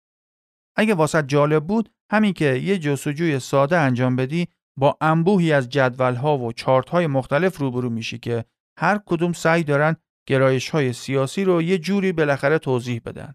اگه 0.76 0.94
واسط 0.94 1.26
جالب 1.26 1.68
بود 1.68 1.92
همین 2.12 2.34
که 2.34 2.54
یه 2.54 2.78
جستجوی 2.78 3.40
ساده 3.40 3.78
انجام 3.78 4.16
بدی 4.16 4.48
با 4.78 4.98
انبوهی 5.02 5.54
از 5.54 5.70
جدول 5.70 6.16
ها 6.16 6.38
و 6.38 6.52
چارت 6.52 6.90
های 6.90 7.08
مختلف 7.08 7.58
روبرو 7.58 7.90
میشی 7.90 8.18
که 8.18 8.46
هر 8.80 9.00
کدوم 9.06 9.34
سعی 9.34 9.64
دارن 9.64 9.96
گرایش 10.28 10.70
های 10.70 10.94
سیاسی 10.94 11.44
رو 11.44 11.62
یه 11.62 11.78
جوری 11.78 12.12
بالاخره 12.12 12.60
توضیح 12.60 13.02
بدن. 13.06 13.34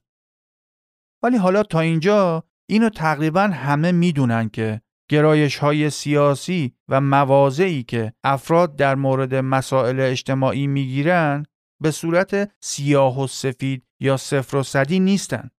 ولی 1.23 1.37
حالا 1.37 1.63
تا 1.63 1.81
اینجا 1.81 2.45
اینو 2.69 2.89
تقریبا 2.89 3.43
همه 3.43 3.93
می‌دونن 3.93 4.49
که 4.49 4.81
گرایش 5.11 5.57
های 5.57 5.91
سیاسی 5.91 6.75
و 6.89 7.01
مواضعی 7.01 7.83
که 7.83 8.13
افراد 8.25 8.77
در 8.77 8.95
مورد 8.95 9.35
مسائل 9.35 10.01
اجتماعی 10.01 10.67
می‌گیرن 10.67 11.47
به 11.83 11.91
صورت 11.91 12.53
سیاه 12.61 13.23
و 13.23 13.27
سفید 13.27 13.87
یا 14.01 14.17
صفر 14.17 14.57
و 14.57 14.63
صدی 14.63 15.01
نیستن. 15.01 15.51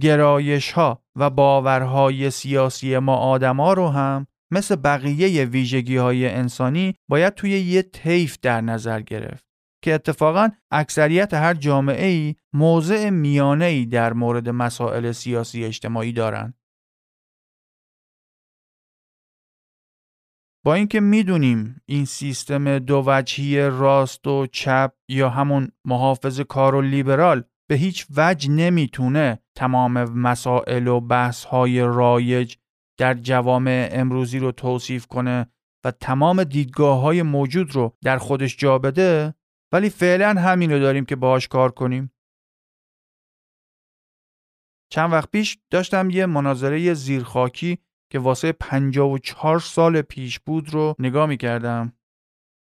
گرایش 0.00 0.72
ها 0.72 1.04
و 1.16 1.30
باورهای 1.30 2.30
سیاسی 2.30 2.98
ما 2.98 3.16
آدما 3.16 3.72
رو 3.72 3.88
هم 3.88 4.26
مثل 4.50 4.76
بقیه 4.76 5.44
ویژگی 5.44 5.96
های 5.96 6.28
انسانی 6.28 6.94
باید 7.08 7.34
توی 7.34 7.50
یه 7.50 7.82
طیف 7.82 8.38
در 8.42 8.60
نظر 8.60 9.00
گرفت 9.00 9.49
که 9.82 9.94
اتفاقا 9.94 10.48
اکثریت 10.70 11.34
هر 11.34 11.54
جامعه 11.54 12.06
ای 12.06 12.34
موضع 12.52 13.10
میانه 13.10 13.64
ای 13.64 13.86
در 13.86 14.12
مورد 14.12 14.48
مسائل 14.48 15.12
سیاسی 15.12 15.64
اجتماعی 15.64 16.12
دارند. 16.12 16.54
با 20.64 20.74
اینکه 20.74 21.00
می‌دونیم 21.00 21.82
این 21.86 22.04
سیستم 22.04 22.78
دو 22.78 23.02
وجهی 23.06 23.60
راست 23.60 24.26
و 24.26 24.46
چپ 24.46 24.92
یا 25.08 25.30
همون 25.30 25.72
محافظ 25.84 26.40
کار 26.40 26.74
و 26.74 26.80
لیبرال 26.80 27.44
به 27.68 27.76
هیچ 27.76 28.06
وجه 28.16 28.50
نمی‌تونه 28.50 29.38
تمام 29.56 30.04
مسائل 30.04 30.86
و 30.86 31.00
بحث 31.00 31.44
های 31.44 31.80
رایج 31.80 32.54
در 32.98 33.14
جوامع 33.14 33.88
امروزی 33.92 34.38
رو 34.38 34.52
توصیف 34.52 35.06
کنه 35.06 35.46
و 35.84 35.90
تمام 35.90 36.44
دیدگاه 36.44 37.00
های 37.00 37.22
موجود 37.22 37.74
رو 37.74 37.96
در 38.02 38.18
خودش 38.18 38.56
جا 38.56 38.78
بده 38.78 39.34
ولی 39.72 39.90
فعلا 39.90 40.28
همین 40.28 40.72
رو 40.72 40.78
داریم 40.78 41.04
که 41.04 41.16
باهاش 41.16 41.48
کار 41.48 41.70
کنیم 41.70 42.12
چند 44.92 45.12
وقت 45.12 45.30
پیش 45.30 45.58
داشتم 45.70 46.10
یه 46.10 46.26
مناظره 46.26 46.94
زیرخاکی 46.94 47.78
که 48.12 48.18
واسه 48.18 48.52
54 48.52 49.60
سال 49.60 50.02
پیش 50.02 50.40
بود 50.40 50.74
رو 50.74 50.94
نگاه 50.98 51.26
می 51.26 51.36
کردم. 51.36 51.92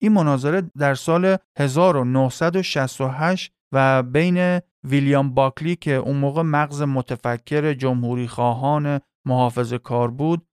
این 0.00 0.12
مناظره 0.12 0.70
در 0.78 0.94
سال 0.94 1.36
1968 1.58 3.52
و 3.72 4.02
بین 4.02 4.60
ویلیام 4.84 5.34
باکلی 5.34 5.76
که 5.76 5.92
اون 5.94 6.16
موقع 6.16 6.42
مغز 6.42 6.82
متفکر 6.82 7.74
جمهوری 7.74 8.28
خواهان 8.28 9.00
محافظ 9.26 9.72
کار 9.72 10.10
بود 10.10 10.46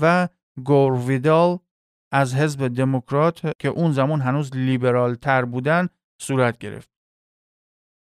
و 0.00 0.28
گور 0.64 0.92
ویدال 0.92 1.58
از 2.12 2.34
حزب 2.34 2.68
دموکرات 2.68 3.52
که 3.58 3.68
اون 3.68 3.92
زمان 3.92 4.20
هنوز 4.20 4.56
لیبرال 4.56 5.14
تر 5.14 5.44
بودن 5.44 5.88
صورت 6.20 6.58
گرفت. 6.58 6.90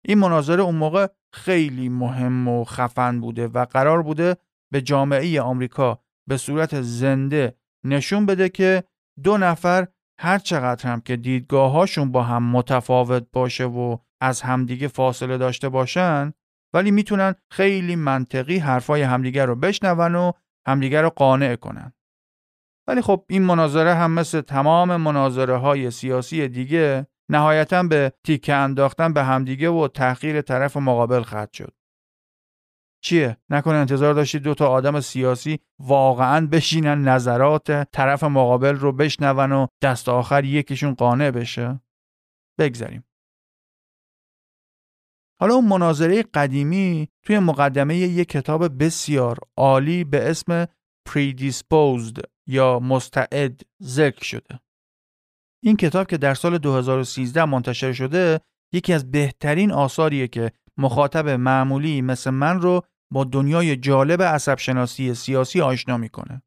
این 0.05 0.17
مناظره 0.17 0.63
اون 0.63 0.75
موقع 0.75 1.07
خیلی 1.33 1.89
مهم 1.89 2.47
و 2.47 2.63
خفن 2.63 3.21
بوده 3.21 3.47
و 3.47 3.65
قرار 3.65 4.03
بوده 4.03 4.37
به 4.71 4.81
جامعه 4.81 5.41
آمریکا 5.41 5.99
به 6.27 6.37
صورت 6.37 6.81
زنده 6.81 7.55
نشون 7.85 8.25
بده 8.25 8.49
که 8.49 8.83
دو 9.23 9.37
نفر 9.37 9.87
هر 10.19 10.37
چقدر 10.37 10.89
هم 10.89 11.01
که 11.01 11.15
دیدگاهاشون 11.15 12.11
با 12.11 12.23
هم 12.23 12.43
متفاوت 12.43 13.27
باشه 13.33 13.65
و 13.65 13.97
از 14.21 14.41
همدیگه 14.41 14.87
فاصله 14.87 15.37
داشته 15.37 15.69
باشن 15.69 16.33
ولی 16.73 16.91
می‌تونن 16.91 17.35
خیلی 17.51 17.95
منطقی 17.95 18.57
حرفای 18.57 19.01
همدیگه 19.01 19.45
رو 19.45 19.55
بشنون 19.55 20.15
و 20.15 20.31
همدیگه 20.67 21.01
رو 21.01 21.09
قانع 21.09 21.55
کنن. 21.55 21.93
ولی 22.87 23.01
خب 23.01 23.25
این 23.29 23.43
مناظره 23.43 23.93
هم 23.93 24.11
مثل 24.11 24.41
تمام 24.41 24.95
مناظره 24.95 25.57
های 25.57 25.91
سیاسی 25.91 26.47
دیگه 26.47 27.07
نهایتا 27.29 27.83
به 27.83 28.13
تیکه 28.23 28.53
انداختن 28.53 29.13
به 29.13 29.23
همدیگه 29.23 29.69
و 29.69 29.87
تحقیر 29.87 30.41
طرف 30.41 30.77
مقابل 30.77 31.23
ختم 31.23 31.49
شد. 31.53 31.73
چیه؟ 33.03 33.37
نکنه 33.49 33.75
انتظار 33.75 34.13
داشتید 34.13 34.41
دو 34.41 34.53
تا 34.53 34.67
آدم 34.67 34.99
سیاسی 34.99 35.59
واقعا 35.79 36.47
بشینن 36.47 37.01
نظرات 37.01 37.71
طرف 37.91 38.23
مقابل 38.23 38.75
رو 38.75 38.91
بشنون 38.91 39.51
و 39.51 39.67
دست 39.81 40.09
آخر 40.09 40.45
یکیشون 40.45 40.93
قانع 40.93 41.31
بشه؟ 41.31 41.81
بگذاریم 42.59 43.03
حالا 45.39 45.53
اون 45.53 45.65
مناظره 45.65 46.23
قدیمی 46.23 47.09
توی 47.23 47.39
مقدمه 47.39 47.95
یک 47.95 48.29
کتاب 48.29 48.83
بسیار 48.83 49.37
عالی 49.57 50.03
به 50.03 50.29
اسم 50.29 50.65
Predisposed 51.09 52.34
یا 52.47 52.79
مستعد 52.79 53.61
ذکر 53.83 54.23
شده. 54.23 54.59
این 55.63 55.77
کتاب 55.77 56.07
که 56.07 56.17
در 56.17 56.33
سال 56.33 56.57
2013 56.57 57.45
منتشر 57.45 57.93
شده 57.93 58.41
یکی 58.73 58.93
از 58.93 59.11
بهترین 59.11 59.71
آثاریه 59.71 60.27
که 60.27 60.51
مخاطب 60.77 61.29
معمولی 61.29 62.01
مثل 62.01 62.29
من 62.29 62.61
رو 62.61 62.81
با 63.11 63.23
دنیای 63.23 63.75
جالب 63.75 64.21
عصب 64.21 64.57
شناسی 64.57 65.13
سیاسی 65.13 65.61
آشنا 65.61 65.97
می‌کنه. 65.97 66.41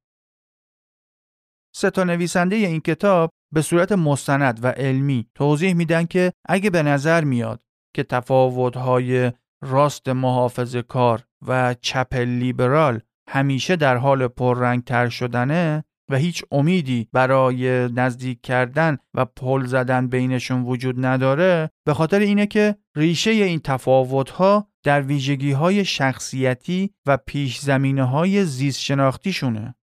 سه 1.74 1.90
تا 1.90 2.04
نویسنده 2.04 2.56
این 2.56 2.80
کتاب 2.80 3.30
به 3.52 3.62
صورت 3.62 3.92
مستند 3.92 4.64
و 4.64 4.66
علمی 4.66 5.30
توضیح 5.34 5.74
میدن 5.74 6.04
که 6.04 6.32
اگه 6.48 6.70
به 6.70 6.82
نظر 6.82 7.24
میاد 7.24 7.62
که 7.94 8.02
تفاوت‌های 8.02 9.32
راست 9.62 10.08
محافظ 10.08 10.76
کار 10.76 11.24
و 11.46 11.74
چپ 11.74 12.14
لیبرال 12.14 13.00
همیشه 13.28 13.76
در 13.76 13.96
حال 13.96 14.28
پررنگ 14.28 14.84
تر 14.84 15.08
شدنه 15.08 15.84
و 16.10 16.16
هیچ 16.16 16.42
امیدی 16.50 17.08
برای 17.12 17.88
نزدیک 17.88 18.40
کردن 18.42 18.96
و 19.14 19.24
پل 19.24 19.66
زدن 19.66 20.08
بینشون 20.08 20.62
وجود 20.62 21.06
نداره 21.06 21.70
به 21.86 21.94
خاطر 21.94 22.18
اینه 22.18 22.46
که 22.46 22.76
ریشه 22.96 23.30
این 23.30 23.60
تفاوت‌ها 23.60 24.68
در 24.84 25.02
ویژگی 25.02 25.52
های 25.52 25.84
شخصیتی 25.84 26.94
و 27.06 27.16
پیش 27.16 27.58
زمینه 27.58 28.04
های 28.04 28.44
زیست 28.44 28.80
شناختیشونه. 28.80 29.74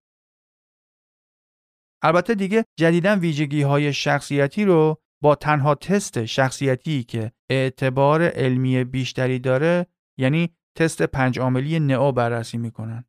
البته 2.02 2.36
دیگه 2.36 2.66
جدیدا 2.80 3.16
ویژگی 3.16 3.62
های 3.62 3.94
شخصیتی 3.94 4.66
رو 4.66 5.02
با 5.22 5.36
تنها 5.36 5.76
تست 5.76 6.26
شخصیتی 6.26 7.04
که 7.04 7.32
اعتبار 7.50 8.24
علمی 8.24 8.84
بیشتری 8.84 9.40
داره 9.40 9.88
یعنی 10.20 10.56
تست 10.78 11.02
پنج 11.02 11.40
عاملی 11.40 11.80
نئو 11.80 12.12
بررسی 12.12 12.58
می‌کنن. 12.58 13.06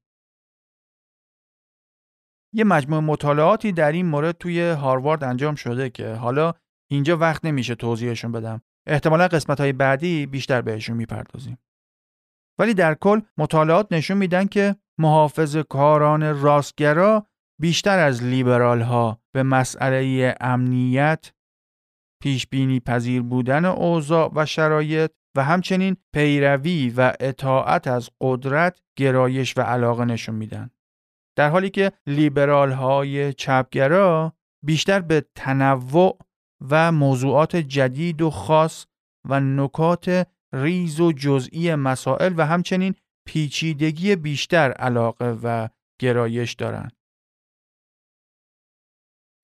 یه 2.53 2.65
مجموع 2.65 3.01
مطالعاتی 3.01 3.73
در 3.73 3.93
این 3.93 4.07
مورد 4.07 4.39
توی 4.39 4.71
هاروارد 4.71 5.25
انجام 5.25 5.55
شده 5.55 5.91
که 5.91 6.15
حالا 6.15 6.53
اینجا 6.91 7.17
وقت 7.17 7.45
نمیشه 7.45 7.75
توضیحشون 7.75 8.33
بدم. 8.33 8.63
احتمالا 8.87 9.29
قسمت 9.29 9.61
های 9.61 9.73
بعدی 9.73 10.27
بیشتر 10.27 10.63
بهشون 10.63 10.97
می‌پردازیم. 10.97 11.59
ولی 12.59 12.75
در 12.75 12.95
کل 12.95 13.21
مطالعات 13.39 13.93
نشون 13.93 14.17
میدن 14.17 14.47
که 14.47 14.77
محافظ 14.99 15.57
کاران 15.57 16.41
راستگرا 16.41 17.27
بیشتر 17.61 17.99
از 17.99 18.23
لیبرال 18.23 18.81
ها 18.81 19.21
به 19.35 19.43
مسئله 19.43 20.35
امنیت 20.41 21.33
پیش 22.23 22.47
بینی 22.47 22.81
پذیر 22.81 23.23
بودن 23.23 23.65
اوضاع 23.65 24.33
و 24.35 24.47
شرایط 24.47 25.11
و 25.37 25.45
همچنین 25.45 25.97
پیروی 26.15 26.95
و 26.97 27.13
اطاعت 27.21 27.87
از 27.87 28.11
قدرت 28.21 28.81
گرایش 28.99 29.59
و 29.59 29.61
علاقه 29.61 30.05
نشون 30.05 30.35
میدن. 30.35 30.71
در 31.37 31.51
حالی 31.51 31.71
که 31.71 31.93
لیبرال 32.07 32.73
های 32.73 33.33
چپگرا 33.33 34.33
بیشتر 34.65 35.01
به 35.01 35.25
تنوع 35.35 36.19
و 36.71 36.93
موضوعات 36.93 37.57
جدید 37.57 38.23
و 38.23 38.31
خاص 38.31 38.87
و 39.29 39.41
نکات 39.41 40.29
ریز 40.53 41.01
و 41.01 41.13
جزئی 41.13 41.75
مسائل 41.75 42.35
و 42.37 42.47
همچنین 42.47 42.95
پیچیدگی 43.27 44.17
بیشتر 44.17 44.73
علاقه 44.73 45.39
و 45.43 45.69
گرایش 46.01 46.53
دارند. 46.53 46.93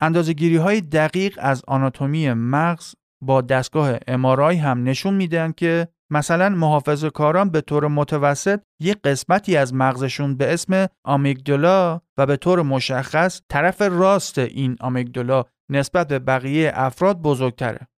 اندازگیری 0.01 0.57
های 0.57 0.81
دقیق 0.81 1.39
از 1.43 1.63
آناتومی 1.69 2.33
مغز 2.33 2.95
با 3.23 3.41
دستگاه 3.41 3.99
امارای 4.07 4.57
هم 4.57 4.83
نشون 4.83 5.15
میدن 5.15 5.53
که 5.53 5.89
مثلا 6.13 6.49
محافظ 6.49 7.05
کاران 7.05 7.51
به 7.51 7.61
طور 7.61 7.89
متوسط 7.89 8.63
یک 8.81 8.99
قسمتی 9.05 9.57
از 9.57 9.75
مغزشون 9.75 10.37
به 10.37 10.53
اسم 10.53 10.87
آمیگدولا 11.05 12.01
و 12.19 12.27
به 12.27 12.37
طور 12.37 12.63
مشخص 12.63 13.41
طرف 13.49 13.83
راست 13.83 14.39
این 14.39 14.77
آمیگدولا 14.81 15.45
نسبت 15.71 16.09
به 16.09 16.19
بقیه 16.19 16.73
افراد 16.75 17.23
بزرگتره. 17.23 17.89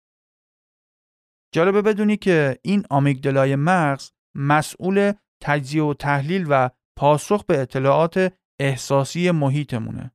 جالبه 1.54 1.82
بدونی 1.82 2.16
که 2.16 2.58
این 2.62 2.84
آمیگدلای 2.90 3.56
مغز 3.56 4.10
مسئول 4.36 5.12
تجزیه 5.42 5.82
و 5.82 5.94
تحلیل 5.94 6.46
و 6.50 6.70
پاسخ 6.98 7.44
به 7.44 7.60
اطلاعات 7.60 8.32
احساسی 8.60 9.30
محیطمونه. 9.30 10.10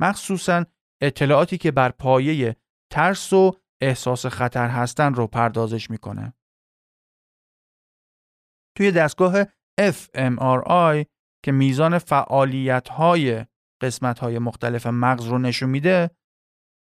مخصوصا 0.00 0.64
اطلاعاتی 1.02 1.58
که 1.58 1.70
بر 1.70 1.90
پایه 1.90 2.56
ترس 2.92 3.32
و 3.32 3.56
احساس 3.82 4.26
خطر 4.26 4.68
هستن 4.68 5.14
رو 5.14 5.26
پردازش 5.26 5.90
می‌کنه. 5.90 6.34
توی 8.80 8.90
دستگاه 8.90 9.44
fMRI 9.80 11.04
که 11.44 11.52
میزان 11.52 11.98
فعالیت 11.98 12.88
های 12.88 13.44
قسمت 13.82 14.18
های 14.18 14.38
مختلف 14.38 14.86
مغز 14.86 15.26
رو 15.26 15.38
نشون 15.38 15.70
میده 15.70 16.10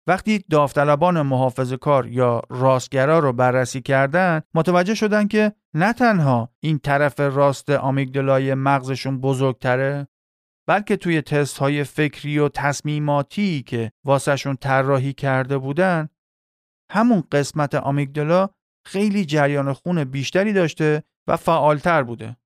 وقتی 0.09 0.45
داوطلبان 0.51 1.23
محافظ 1.23 1.73
کار 1.73 2.07
یا 2.07 2.43
راستگرا 2.51 3.19
رو 3.19 3.33
بررسی 3.33 3.81
کردن 3.81 4.41
متوجه 4.55 4.95
شدن 4.95 5.29
که 5.29 5.53
نه 5.75 5.93
تنها 5.93 6.53
این 6.61 6.79
طرف 6.79 7.21
راست 7.21 7.71
آمیگدالای 7.71 8.55
مغزشون 8.55 9.21
بزرگتره 9.21 10.09
بلکه 10.67 10.97
توی 10.97 11.23
تست 11.23 11.59
های 11.59 11.85
فکری 11.85 12.39
و 12.39 12.49
تصمیماتی 12.49 13.63
که 13.63 13.93
واسهشون 14.05 14.57
طراحی 14.57 15.13
کرده 15.13 15.59
بودن 15.59 16.09
همون 16.91 17.23
قسمت 17.33 17.75
آمیگدالا 17.75 18.49
خیلی 18.87 19.25
جریان 19.25 19.73
خون 19.73 20.05
بیشتری 20.05 20.53
داشته 20.53 21.03
و 21.29 21.37
فعالتر 21.37 22.03
بوده. 22.03 22.37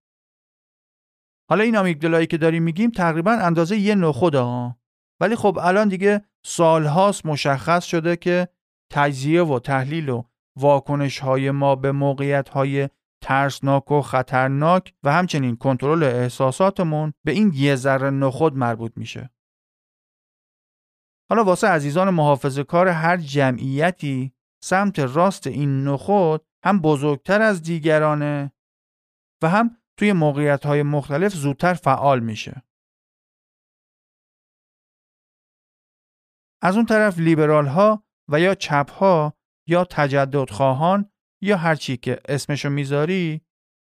حالا 1.51 1.65
این 1.65 1.77
آمیگدالایی 1.77 2.27
که 2.27 2.39
داریم 2.39 2.63
میگیم 2.63 2.91
تقریبا 2.91 3.33
اندازه 3.33 3.79
یه 3.79 3.95
نخوده 3.95 4.39
ها. 4.39 4.79
ولی 5.21 5.37
خب 5.37 5.59
الان 5.63 5.89
دیگه 5.89 6.25
سالهاست 6.45 7.27
مشخص 7.27 7.85
شده 7.85 8.17
که 8.17 8.49
تجزیه 8.93 9.43
و 9.43 9.59
تحلیل 9.59 10.09
و 10.09 10.23
واکنش 10.57 11.19
های 11.19 11.51
ما 11.51 11.77
به 11.77 11.93
موقعیت 11.93 12.49
های 12.49 12.89
ترسناک 13.23 13.91
و 13.91 14.03
خطرناک 14.03 14.95
و 15.03 15.13
همچنین 15.13 15.57
کنترل 15.57 16.03
احساساتمون 16.03 17.13
به 17.25 17.33
این 17.33 17.53
یه 17.55 17.75
ذره 17.75 18.11
نخود 18.11 18.57
مربوط 18.57 18.93
میشه. 18.97 19.31
حالا 21.31 21.45
واسه 21.45 21.67
عزیزان 21.67 22.11
محافظ 22.11 22.59
کار 22.59 22.89
هر 22.89 23.17
جمعیتی 23.17 24.33
سمت 24.65 24.99
راست 24.99 25.47
این 25.47 25.85
نخود 25.85 26.45
هم 26.65 26.81
بزرگتر 26.81 27.43
از 27.43 27.63
دیگرانه 27.63 28.53
و 29.43 29.49
هم 29.49 29.77
توی 29.99 30.13
موقعیت 30.13 30.67
های 30.67 30.83
مختلف 30.83 31.35
زودتر 31.35 31.75
فعال 31.75 32.21
میشه. 32.21 32.63
از 36.63 36.77
اون 36.77 36.87
طرف 36.87 37.19
لیبرال 37.19 37.67
ها 37.67 38.05
و 38.31 38.41
یا 38.41 38.55
چپ 38.55 38.91
ها 38.91 39.35
یا 39.69 39.85
تجدد 39.85 40.51
خواهان 40.51 41.11
یا 41.43 41.57
هرچی 41.57 41.97
که 41.97 42.21
اسمشو 42.29 42.71
می‌ذاری 42.71 43.41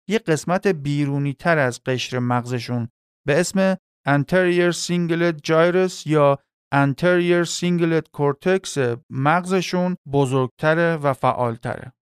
یه 0.10 0.20
قسمت 0.20 0.68
بیرونی 0.68 1.34
تر 1.34 1.58
از 1.58 1.84
قشر 1.84 2.20
مغزشون 2.20 2.90
به 3.28 3.40
اسم 3.40 3.76
anterior 4.08 4.74
cingulate 4.86 5.40
gyrus 5.48 6.08
یا 6.08 6.40
anterior 6.76 7.46
cingulate 7.58 8.10
cortex 8.18 8.80
مغزشون 9.10 9.98
بزرگتره 10.14 10.98
و 10.98 11.14
فعالتره. 11.14 11.94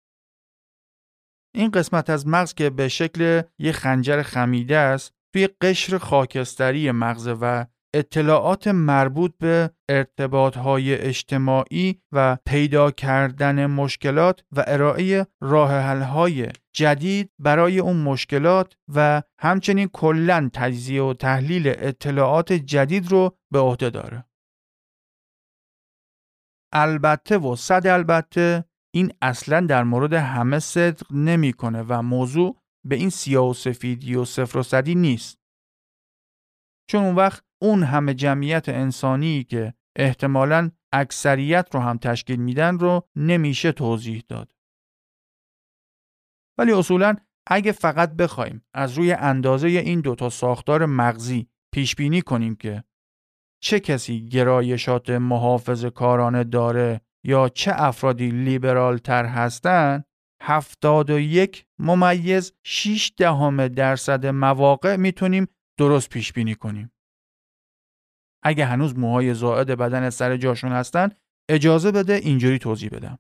این 1.58 1.72
قسمت 1.72 2.10
از 2.10 2.28
مغز 2.28 2.54
که 2.54 2.70
به 2.70 2.88
شکل 2.88 3.42
یه 3.60 3.72
خنجر 3.72 4.22
خمیده 4.22 4.78
است 4.78 5.14
توی 5.34 5.48
قشر 5.62 5.98
خاکستری 5.98 6.92
مغز 6.92 7.30
و 7.42 7.66
اطلاعات 7.94 8.68
مربوط 8.68 9.34
به 9.40 9.72
ارتباطهای 9.90 10.96
اجتماعی 10.96 12.02
و 12.12 12.38
پیدا 12.46 12.92
کردن 12.92 13.66
مشکلات 13.66 14.44
و 14.52 14.64
ارائه 14.68 15.28
راه 15.42 15.72
حل‌های 15.72 16.48
جدید 16.74 17.32
برای 17.40 17.80
اون 17.80 17.98
مشکلات 17.98 18.78
و 18.96 19.24
همچنین 19.40 19.88
کلا 19.88 20.50
تجزیه 20.54 21.04
و 21.04 21.14
تحلیل 21.14 21.68
اطلاعات 21.68 22.54
جدید 22.54 23.12
رو 23.12 23.38
به 23.52 23.60
عهده 23.60 23.90
داره. 23.90 24.26
البته 26.74 27.38
و 27.38 27.56
صد 27.56 27.88
البته 27.88 28.66
این 28.94 29.14
اصلا 29.22 29.60
در 29.60 29.84
مورد 29.84 30.14
همه 30.14 30.60
صدق 30.60 31.14
نمی‌کنه 31.14 31.82
و 31.82 32.02
موضوع 32.02 32.62
به 32.86 32.96
این 32.96 33.10
سیاه 33.10 33.50
و 33.50 33.54
سفیدی 33.54 34.16
و 34.16 34.26
صفر 34.26 34.58
و 34.58 34.64
صدی 34.64 34.96
نیست. 34.96 35.40
چون 36.90 37.04
اون 37.04 37.16
وقت 37.16 37.44
اون 37.62 37.84
همه 37.84 38.14
جمعیت 38.14 38.70
انسانی 38.70 39.44
که 39.44 39.74
احتمالاً 39.96 40.72
اکثریت 40.94 41.68
رو 41.74 41.80
هم 41.80 41.98
تشکیل 41.98 42.40
میدن 42.40 42.80
رو 42.80 43.08
نمیشه 43.16 43.72
توضیح 43.72 44.24
داد. 44.28 44.52
ولی 46.60 46.72
اصولا 46.72 47.16
اگه 47.48 47.72
فقط 47.72 48.14
بخوایم 48.14 48.66
از 48.74 48.94
روی 48.94 49.14
اندازه 49.14 49.68
این 49.68 50.02
دوتا 50.02 50.30
ساختار 50.30 50.86
مغزی 50.86 51.50
پیش 51.74 51.96
بینی 51.96 52.22
کنیم 52.22 52.56
که 52.56 52.84
چه 53.64 53.80
کسی 53.80 54.26
گرایشات 54.26 55.10
محافظ 55.10 55.86
کارانه 55.86 56.44
داره 56.44 57.02
یا 57.28 57.50
چه 57.50 57.72
افرادی 57.76 58.32
لیبرال 58.32 58.98
تر 58.98 59.26
هستن 59.26 60.04
71 60.42 61.66
ممیز 61.80 62.54
6 62.64 63.12
دهم 63.18 63.68
درصد 63.68 64.26
مواقع 64.26 64.96
می‌تونیم 64.96 65.48
درست 65.80 66.10
پیش 66.10 66.34
بینی 66.34 66.56
کنیم. 66.56 66.92
اگه 68.44 68.66
هنوز 68.66 68.98
موهای 68.98 69.34
زائد 69.34 69.72
بدن 69.72 70.10
سر 70.10 70.38
جاشون 70.38 70.72
هستن 70.72 71.10
اجازه 71.50 71.92
بده 71.92 72.14
اینجوری 72.14 72.60
توضیح 72.60 72.90
بدم. 72.90 73.20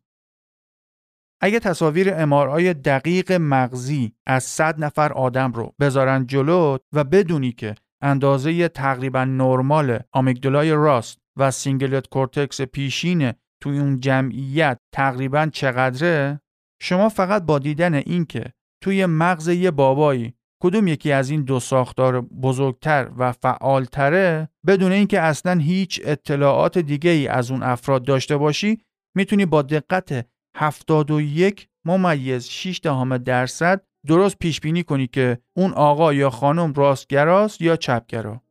اگه 1.41 1.59
تصاویر 1.59 2.13
MRI 2.13 2.73
دقیق 2.73 3.31
مغزی 3.31 4.13
از 4.25 4.43
100 4.43 4.83
نفر 4.83 5.13
آدم 5.13 5.51
رو 5.51 5.75
بذارن 5.79 6.25
جلو 6.27 6.77
و 6.93 7.03
بدونی 7.03 7.51
که 7.51 7.75
اندازه 8.01 8.67
تقریبا 8.67 9.25
نرمال 9.25 9.99
amygdala 10.11 10.64
ی 10.64 10.71
راست 10.71 11.19
و 11.37 11.51
cingulate 11.51 12.07
cortex 12.07 12.61
پیشین 12.61 13.33
توی 13.61 13.79
اون 13.79 13.99
جمعیت 13.99 14.79
تقریبا 14.93 15.49
چقدره 15.53 16.41
شما 16.81 17.09
فقط 17.09 17.43
با 17.43 17.59
دیدن 17.59 17.93
اینکه 17.93 18.45
توی 18.83 19.05
مغز 19.05 19.47
یه 19.47 19.71
بابایی 19.71 20.33
کدوم 20.63 20.87
یکی 20.87 21.11
از 21.11 21.29
این 21.29 21.43
دو 21.43 21.59
ساختار 21.59 22.21
بزرگتر 22.21 23.09
و 23.17 23.31
فعالتره 23.31 24.49
بدون 24.67 24.91
اینکه 24.91 25.21
اصلا 25.21 25.59
هیچ 25.59 26.01
اطلاعات 26.03 26.77
دیگه 26.77 27.09
ای 27.09 27.27
از 27.27 27.51
اون 27.51 27.63
افراد 27.63 28.03
داشته 28.03 28.37
باشی 28.37 28.77
می‌تونی 29.15 29.45
با 29.45 29.61
دقت 29.61 30.27
71 30.55 31.67
ممیز 31.85 32.45
6 32.45 32.79
دهم 32.83 33.17
درصد 33.17 33.81
درست 34.07 34.37
پیش 34.39 34.59
بینی 34.59 34.83
کنی 34.83 35.07
که 35.07 35.37
اون 35.57 35.73
آقا 35.73 36.13
یا 36.13 36.29
خانم 36.29 36.73
راستگراست 36.73 37.61
یا 37.61 37.75
چپگرا. 37.75 38.41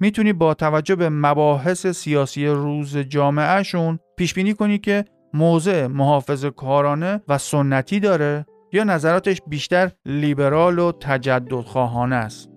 می‌تونی 0.00 0.32
با 0.32 0.54
توجه 0.54 0.96
به 0.96 1.08
مباحث 1.08 1.86
سیاسی 1.86 2.46
روز 2.46 2.96
جامعهشون 2.96 3.98
پیش 4.16 4.34
بینی 4.34 4.54
کنی 4.54 4.78
که 4.78 5.04
موضع 5.34 5.86
محافظ 5.86 6.44
کارانه 6.44 7.20
و 7.28 7.38
سنتی 7.38 8.00
داره 8.00 8.46
یا 8.72 8.84
نظراتش 8.84 9.42
بیشتر 9.46 9.90
لیبرال 10.06 10.78
و 10.78 10.92
تجدد 10.92 11.60
خواهانه 11.60 12.16
است. 12.16 12.50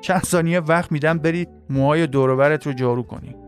چند 0.00 0.22
ثانیه 0.22 0.60
وقت 0.60 0.92
میدم 0.92 1.18
بری 1.18 1.46
موهای 1.70 2.06
دوروبرت 2.06 2.66
رو 2.66 2.72
جارو 2.72 3.02
کنی. 3.02 3.43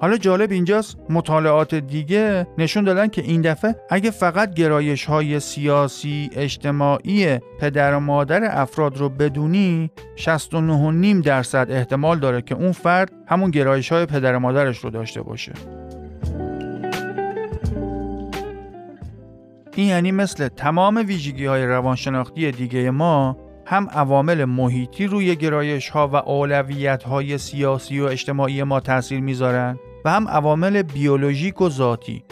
حالا 0.00 0.16
جالب 0.16 0.50
اینجاست 0.52 0.96
مطالعات 1.10 1.74
دیگه 1.74 2.46
نشون 2.58 2.84
دادن 2.84 3.08
که 3.08 3.22
این 3.22 3.40
دفعه 3.40 3.76
اگه 3.90 4.10
فقط 4.10 4.54
گرایش 4.54 5.04
های 5.04 5.40
سیاسی 5.40 6.30
اجتماعی 6.32 7.38
پدر 7.38 7.94
و 7.94 8.00
مادر 8.00 8.60
افراد 8.60 8.98
رو 8.98 9.08
بدونی 9.08 9.90
69.5 10.16 11.24
درصد 11.24 11.66
احتمال 11.70 12.18
داره 12.18 12.42
که 12.42 12.54
اون 12.54 12.72
فرد 12.72 13.12
همون 13.26 13.50
گرایش 13.50 13.92
های 13.92 14.06
پدر 14.06 14.36
و 14.36 14.38
مادرش 14.38 14.78
رو 14.78 14.90
داشته 14.90 15.22
باشه. 15.22 15.52
این 19.74 19.88
یعنی 19.88 20.12
مثل 20.12 20.48
تمام 20.48 21.04
ویژگی 21.06 21.46
های 21.46 21.66
روانشناختی 21.66 22.50
دیگه 22.52 22.90
ما 22.90 23.36
هم 23.66 23.88
عوامل 23.90 24.44
محیطی 24.44 25.06
روی 25.06 25.36
گرایش 25.36 25.88
ها 25.88 26.08
و 26.08 26.16
اولویت 26.16 27.02
های 27.02 27.38
سیاسی 27.38 28.00
و 28.00 28.04
اجتماعی 28.04 28.62
ما 28.62 28.80
تاثیر 28.80 29.20
می‌ذارن. 29.20 29.78
و 30.04 30.10
هم 30.10 30.28
عوامل 30.28 30.82
بیولوژیک 30.82 31.60
و 31.60 31.68
ذاتی. 31.68 32.24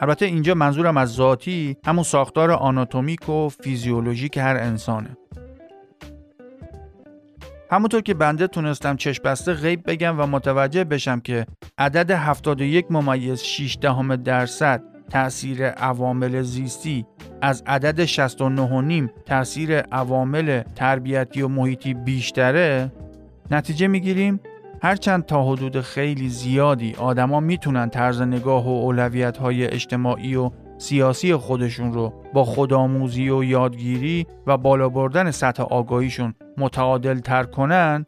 البته 0.00 0.26
اینجا 0.26 0.54
منظورم 0.54 0.96
از 0.96 1.14
ذاتی 1.14 1.76
همون 1.86 2.04
ساختار 2.04 2.50
آناتومیک 2.50 3.28
و 3.28 3.48
فیزیولوژیک 3.48 4.36
هر 4.38 4.56
انسانه. 4.56 5.16
همونطور 7.70 8.00
که 8.00 8.14
بنده 8.14 8.46
تونستم 8.46 8.96
چشم 8.96 9.22
بسته 9.22 9.54
غیب 9.54 9.90
بگم 9.90 10.20
و 10.20 10.26
متوجه 10.26 10.84
بشم 10.84 11.20
که 11.20 11.46
عدد 11.78 12.10
71 12.10 12.86
ممیز 12.90 13.42
6 13.42 13.78
دهم 13.80 14.16
درصد 14.16 14.82
تأثیر 15.10 15.66
عوامل 15.66 16.42
زیستی 16.42 17.06
از 17.42 17.62
عدد 17.66 18.04
69.5 18.04 19.10
تأثیر 19.26 19.78
عوامل 19.78 20.62
تربیتی 20.74 21.42
و 21.42 21.48
محیطی 21.48 21.94
بیشتره 21.94 22.92
نتیجه 23.50 23.86
می‌گیریم 23.86 24.40
هرچند 24.82 25.24
تا 25.24 25.44
حدود 25.44 25.80
خیلی 25.80 26.28
زیادی 26.28 26.94
آدما 26.98 27.40
می‌تونن 27.40 27.90
طرز 27.90 28.22
نگاه 28.22 28.66
و 28.66 28.68
اولویت 28.68 29.36
های 29.36 29.66
اجتماعی 29.66 30.36
و 30.36 30.50
سیاسی 30.78 31.34
خودشون 31.34 31.92
رو 31.92 32.12
با 32.32 32.44
خودآموزی 32.44 33.30
و 33.30 33.44
یادگیری 33.44 34.26
و 34.46 34.56
بالا 34.56 34.88
بردن 34.88 35.30
سطح 35.30 35.62
آگاهیشون 35.62 36.34
متعادل 36.56 37.18
تر 37.18 37.44
کنن 37.44 38.06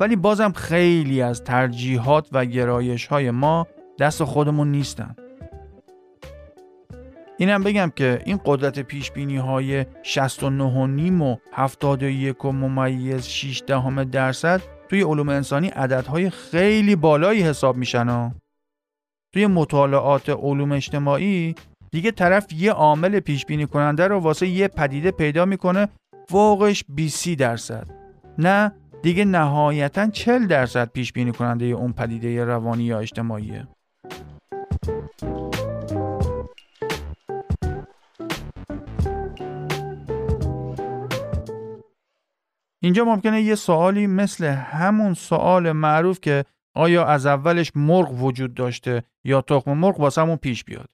ولی 0.00 0.16
بازم 0.16 0.52
خیلی 0.52 1.22
از 1.22 1.44
ترجیحات 1.44 2.28
و 2.32 2.44
گرایش 2.44 3.06
های 3.06 3.30
ما 3.30 3.66
دست 3.98 4.24
خودمون 4.24 4.70
نیستن. 4.70 5.16
اینم 7.38 7.62
بگم 7.62 7.92
که 7.96 8.22
این 8.24 8.40
قدرت 8.44 8.78
پیش 8.78 9.10
بینی 9.10 9.36
های 9.36 9.86
69 10.02 10.86
نیم 10.86 11.22
و 11.22 11.36
71 11.52 12.44
و 12.44 12.52
ممیز 12.52 13.26
6 13.26 13.62
دهم 13.66 14.04
درصد 14.04 14.60
توی 14.88 15.02
علوم 15.02 15.28
انسانی 15.28 15.68
عددهای 15.68 16.30
خیلی 16.30 16.96
بالایی 16.96 17.42
حساب 17.42 17.76
میشن 17.76 18.34
توی 19.32 19.46
مطالعات 19.46 20.28
علوم 20.28 20.72
اجتماعی 20.72 21.54
دیگه 21.90 22.10
طرف 22.10 22.52
یه 22.52 22.72
عامل 22.72 23.20
پیش 23.20 23.46
بینی 23.46 23.66
کننده 23.66 24.08
رو 24.08 24.18
واسه 24.18 24.46
یه 24.46 24.68
پدیده 24.68 25.10
پیدا 25.10 25.44
می‌کنه 25.44 25.88
فوقش 26.28 26.84
20 26.88 27.28
درصد. 27.28 27.86
نه 28.38 28.72
دیگه 29.02 29.24
نهایتا 29.24 30.10
40 30.10 30.46
درصد 30.46 30.90
پیش 30.90 31.12
بینی 31.12 31.32
کننده 31.32 31.64
اون 31.64 31.92
پدیده 31.92 32.44
روانی 32.44 32.84
یا 32.84 32.98
اجتماعیه. 32.98 33.68
اینجا 42.82 43.04
ممکنه 43.04 43.42
یه 43.42 43.54
سوالی 43.54 44.06
مثل 44.06 44.44
همون 44.44 45.14
سوال 45.14 45.72
معروف 45.72 46.20
که 46.20 46.44
آیا 46.74 47.06
از 47.06 47.26
اولش 47.26 47.72
مرغ 47.74 48.22
وجود 48.22 48.54
داشته 48.54 49.02
یا 49.24 49.40
تخم 49.40 49.72
مرغ 49.72 50.00
واسمون 50.00 50.36
پیش 50.36 50.64
بیاد؟ 50.64 50.88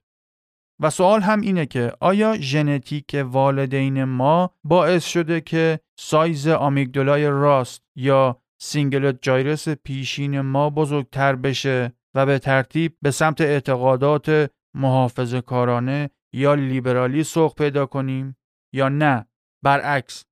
و 0.80 0.90
سوال 0.90 1.20
هم 1.20 1.40
اینه 1.40 1.66
که 1.66 1.92
آیا 2.00 2.36
ژنتیک 2.40 3.16
والدین 3.24 4.04
ما 4.04 4.50
باعث 4.64 5.04
شده 5.04 5.40
که 5.40 5.80
سایز 5.98 6.48
amygdala 6.48 7.18
ی 7.18 7.26
راست 7.26 7.82
یا 7.96 8.40
cingulate 8.60 9.18
gyrus 9.22 9.68
پیشین 9.68 10.40
ما 10.40 10.70
بزرگتر 10.70 11.36
بشه 11.36 11.92
و 12.14 12.26
به 12.26 12.38
ترتیب 12.38 12.96
به 13.02 13.10
سمت 13.10 13.40
اعتقادات 13.40 14.50
محافظ 14.74 15.34
کارانه 15.34 16.10
یا 16.32 16.54
لیبرالی 16.54 17.24
سوق 17.24 17.54
پیدا 17.54 17.86
کنیم 17.86 18.36
یا 18.72 18.88
نه؟ 18.88 19.26
برعکس 19.62 20.24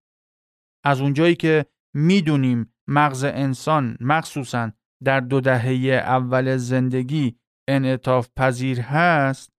از 0.84 1.00
اونجایی 1.00 1.34
که 1.34 1.66
می‌دونیم 1.94 2.74
مغز 2.88 3.24
انسان 3.24 3.96
مخصوصا 4.00 4.72
در 5.04 5.20
دو 5.20 5.40
دهه 5.40 5.94
اول 5.94 6.56
زندگی 6.56 7.36
انعطاف 7.68 8.28
پذیر 8.36 8.80
هست 8.80 9.52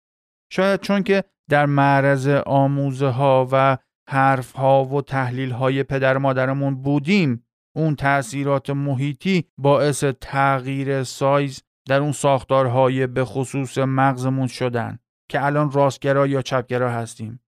شاید 0.51 0.79
چون 0.79 1.03
که 1.03 1.23
در 1.49 1.65
معرض 1.65 2.27
آموزه 2.45 3.07
ها 3.07 3.47
و 3.51 3.77
حرف 4.09 4.51
ها 4.51 4.85
و 4.85 5.01
تحلیل 5.01 5.51
های 5.51 5.83
پدر 5.83 6.17
مادرمون 6.17 6.81
بودیم 6.81 7.45
اون 7.75 7.95
تأثیرات 7.95 8.69
محیطی 8.69 9.45
باعث 9.57 10.03
تغییر 10.21 11.03
سایز 11.03 11.63
در 11.87 11.99
اون 11.99 12.11
ساختارهای 12.11 13.07
به 13.07 13.25
خصوص 13.25 13.77
مغزمون 13.77 14.47
شدن 14.47 14.99
که 15.29 15.45
الان 15.45 15.71
راستگرا 15.71 16.27
یا 16.27 16.41
چپگرا 16.41 16.91
هستیم. 16.91 17.39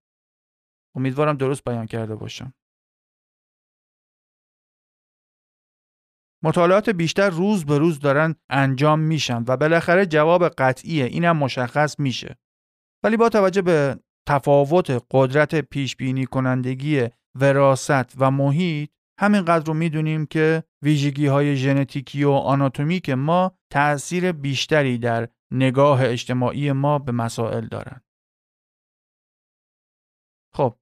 امیدوارم 0.96 1.36
درست 1.36 1.64
بیان 1.64 1.86
کرده 1.86 2.14
باشم. 2.14 2.52
مطالعات 6.46 6.90
بیشتر 6.90 7.30
روز 7.30 7.64
به 7.64 7.78
روز 7.78 7.98
دارن 7.98 8.34
انجام 8.50 9.00
میشن 9.00 9.44
و 9.48 9.56
بالاخره 9.56 10.06
جواب 10.06 10.48
قطعیه 10.48 11.04
اینم 11.04 11.36
مشخص 11.36 12.00
میشه 12.00 12.36
ولی 13.04 13.16
با 13.16 13.28
توجه 13.28 13.62
به 13.62 13.98
تفاوت 14.28 15.04
قدرت 15.10 15.54
پیش 15.54 15.96
بینی 15.96 16.26
کنندگی 16.26 17.08
وراست 17.34 18.20
و 18.20 18.30
محیط 18.30 18.90
همینقدر 19.20 19.64
رو 19.64 19.74
می‌دونیم 19.74 20.26
که 20.26 20.62
ویژگی 20.82 21.26
های 21.26 21.56
ژنتیکی 21.56 22.24
و 22.24 22.30
آناتومیک 22.30 23.10
ما 23.10 23.58
تأثیر 23.72 24.32
بیشتری 24.32 24.98
در 24.98 25.28
نگاه 25.50 26.04
اجتماعی 26.04 26.72
ما 26.72 26.98
به 26.98 27.12
مسائل 27.12 27.66
دارن. 27.66 28.00
خب 30.54 30.76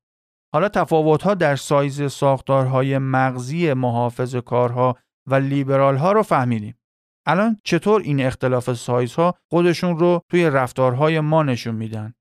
حالا 0.54 0.68
تفاوت 0.68 1.22
ها 1.22 1.34
در 1.34 1.56
سایز 1.56 2.12
ساختارهای 2.12 2.98
مغزی 2.98 3.72
محافظ 3.72 4.36
کارها 4.36 4.96
و 5.26 5.34
لیبرال 5.34 5.96
ها 5.96 6.12
رو 6.12 6.22
فهمیدیم. 6.22 6.78
الان 7.26 7.60
چطور 7.64 8.00
این 8.00 8.20
اختلاف 8.20 8.72
سایزها 8.72 9.34
خودشون 9.50 9.98
رو 9.98 10.22
توی 10.28 10.50
رفتارهای 10.50 11.20
ما 11.20 11.42
نشون 11.42 11.74
میدن؟ 11.74 12.14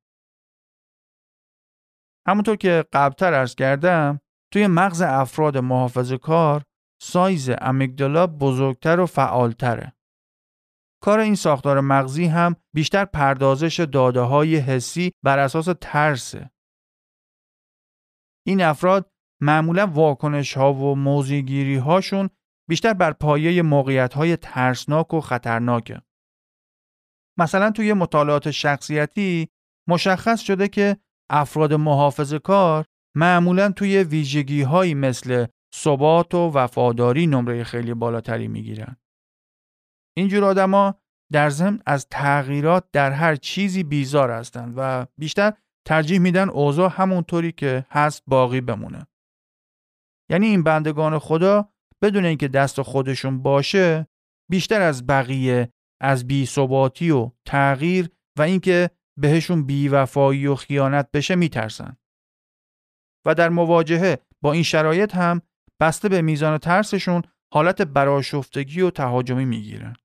همونطور 2.27 2.55
که 2.55 2.85
قبلتر 2.93 3.33
ارز 3.33 3.55
کردم 3.55 4.19
توی 4.53 4.67
مغز 4.67 5.01
افراد 5.01 5.57
محافظ 5.57 6.13
کار 6.13 6.63
سایز 7.01 7.49
امیگدالا 7.61 8.27
بزرگتر 8.27 8.99
و 8.99 9.05
فعالتره. 9.05 9.93
کار 11.01 11.19
این 11.19 11.35
ساختار 11.35 11.79
مغزی 11.79 12.25
هم 12.25 12.55
بیشتر 12.73 13.05
پردازش 13.05 13.79
داده 13.79 14.19
های 14.19 14.55
حسی 14.55 15.11
بر 15.23 15.39
اساس 15.39 15.67
ترسه. 15.81 16.51
این 18.45 18.61
افراد 18.61 19.11
معمولا 19.41 19.87
واکنش 19.87 20.57
ها 20.57 20.73
و 20.73 20.95
موزیگیری 20.95 21.75
هاشون 21.75 22.29
بیشتر 22.69 22.93
بر 22.93 23.11
پایه 23.13 23.61
موقعیت 23.61 24.13
های 24.13 24.37
ترسناک 24.37 25.13
و 25.13 25.21
خطرناکه. 25.21 26.01
مثلا 27.39 27.71
توی 27.71 27.93
مطالعات 27.93 28.51
شخصیتی 28.51 29.49
مشخص 29.89 30.41
شده 30.41 30.67
که 30.67 30.97
افراد 31.29 31.73
محافظ 31.73 32.33
کار 32.33 32.85
معمولا 33.15 33.71
توی 33.71 34.03
ویژگی 34.03 34.61
هایی 34.61 34.93
مثل 34.93 35.45
ثبات 35.75 36.35
و 36.35 36.51
وفاداری 36.53 37.27
نمره 37.27 37.63
خیلی 37.63 37.93
بالاتری 37.93 38.47
می‌گیرن. 38.47 38.97
اینجور 40.17 40.43
آدما 40.45 40.95
در 41.31 41.49
ضمن 41.49 41.79
از 41.85 42.07
تغییرات 42.11 42.85
در 42.91 43.11
هر 43.11 43.35
چیزی 43.35 43.83
بیزار 43.83 44.31
هستند 44.31 44.73
و 44.77 45.05
بیشتر 45.17 45.53
ترجیح 45.85 46.19
میدن 46.19 46.49
اوضاع 46.49 46.91
همونطوری 46.93 47.51
که 47.51 47.85
هست 47.89 48.23
باقی 48.27 48.61
بمونه. 48.61 49.07
یعنی 50.29 50.47
این 50.47 50.63
بندگان 50.63 51.19
خدا 51.19 51.72
بدون 52.03 52.25
اینکه 52.25 52.47
دست 52.47 52.81
خودشون 52.81 53.41
باشه 53.41 54.07
بیشتر 54.51 54.81
از 54.81 55.07
بقیه 55.07 55.73
از 56.01 56.25
ثباتی 56.45 57.11
و 57.11 57.31
تغییر 57.45 58.09
و 58.37 58.41
اینکه 58.41 58.89
بهشون 59.19 59.65
بیوفایی 59.65 60.47
و 60.47 60.55
خیانت 60.55 61.11
بشه 61.11 61.35
میترسن. 61.35 61.97
و 63.25 63.35
در 63.35 63.49
مواجهه 63.49 64.19
با 64.41 64.53
این 64.53 64.63
شرایط 64.63 65.15
هم 65.15 65.41
بسته 65.81 66.09
به 66.09 66.21
میزان 66.21 66.57
ترسشون 66.57 67.21
حالت 67.53 67.81
براشفتگی 67.81 68.81
و 68.81 68.89
تهاجمی 68.89 69.45
می‌گیرن. 69.45 69.95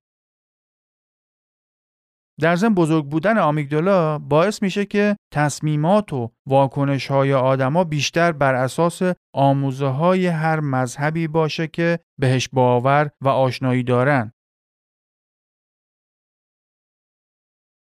در 2.40 2.56
ضمن 2.56 2.74
بزرگ 2.74 3.04
بودن 3.04 3.38
amygdala 3.38 4.18
باعث 4.18 4.62
میشه 4.62 4.84
که 4.84 5.16
تصمیمات 5.32 6.12
و 6.12 6.30
واکنش 6.46 7.06
های 7.06 7.34
آدما 7.34 7.84
بیشتر 7.84 8.32
بر 8.32 8.54
اساس 8.54 9.02
آموزه 9.34 9.86
های 9.86 10.26
هر 10.26 10.60
مذهبی 10.60 11.28
باشه 11.28 11.66
که 11.66 11.98
بهش 12.20 12.48
باور 12.52 13.10
و 13.20 13.28
آشنایی 13.28 13.82
دارن. 13.82 14.32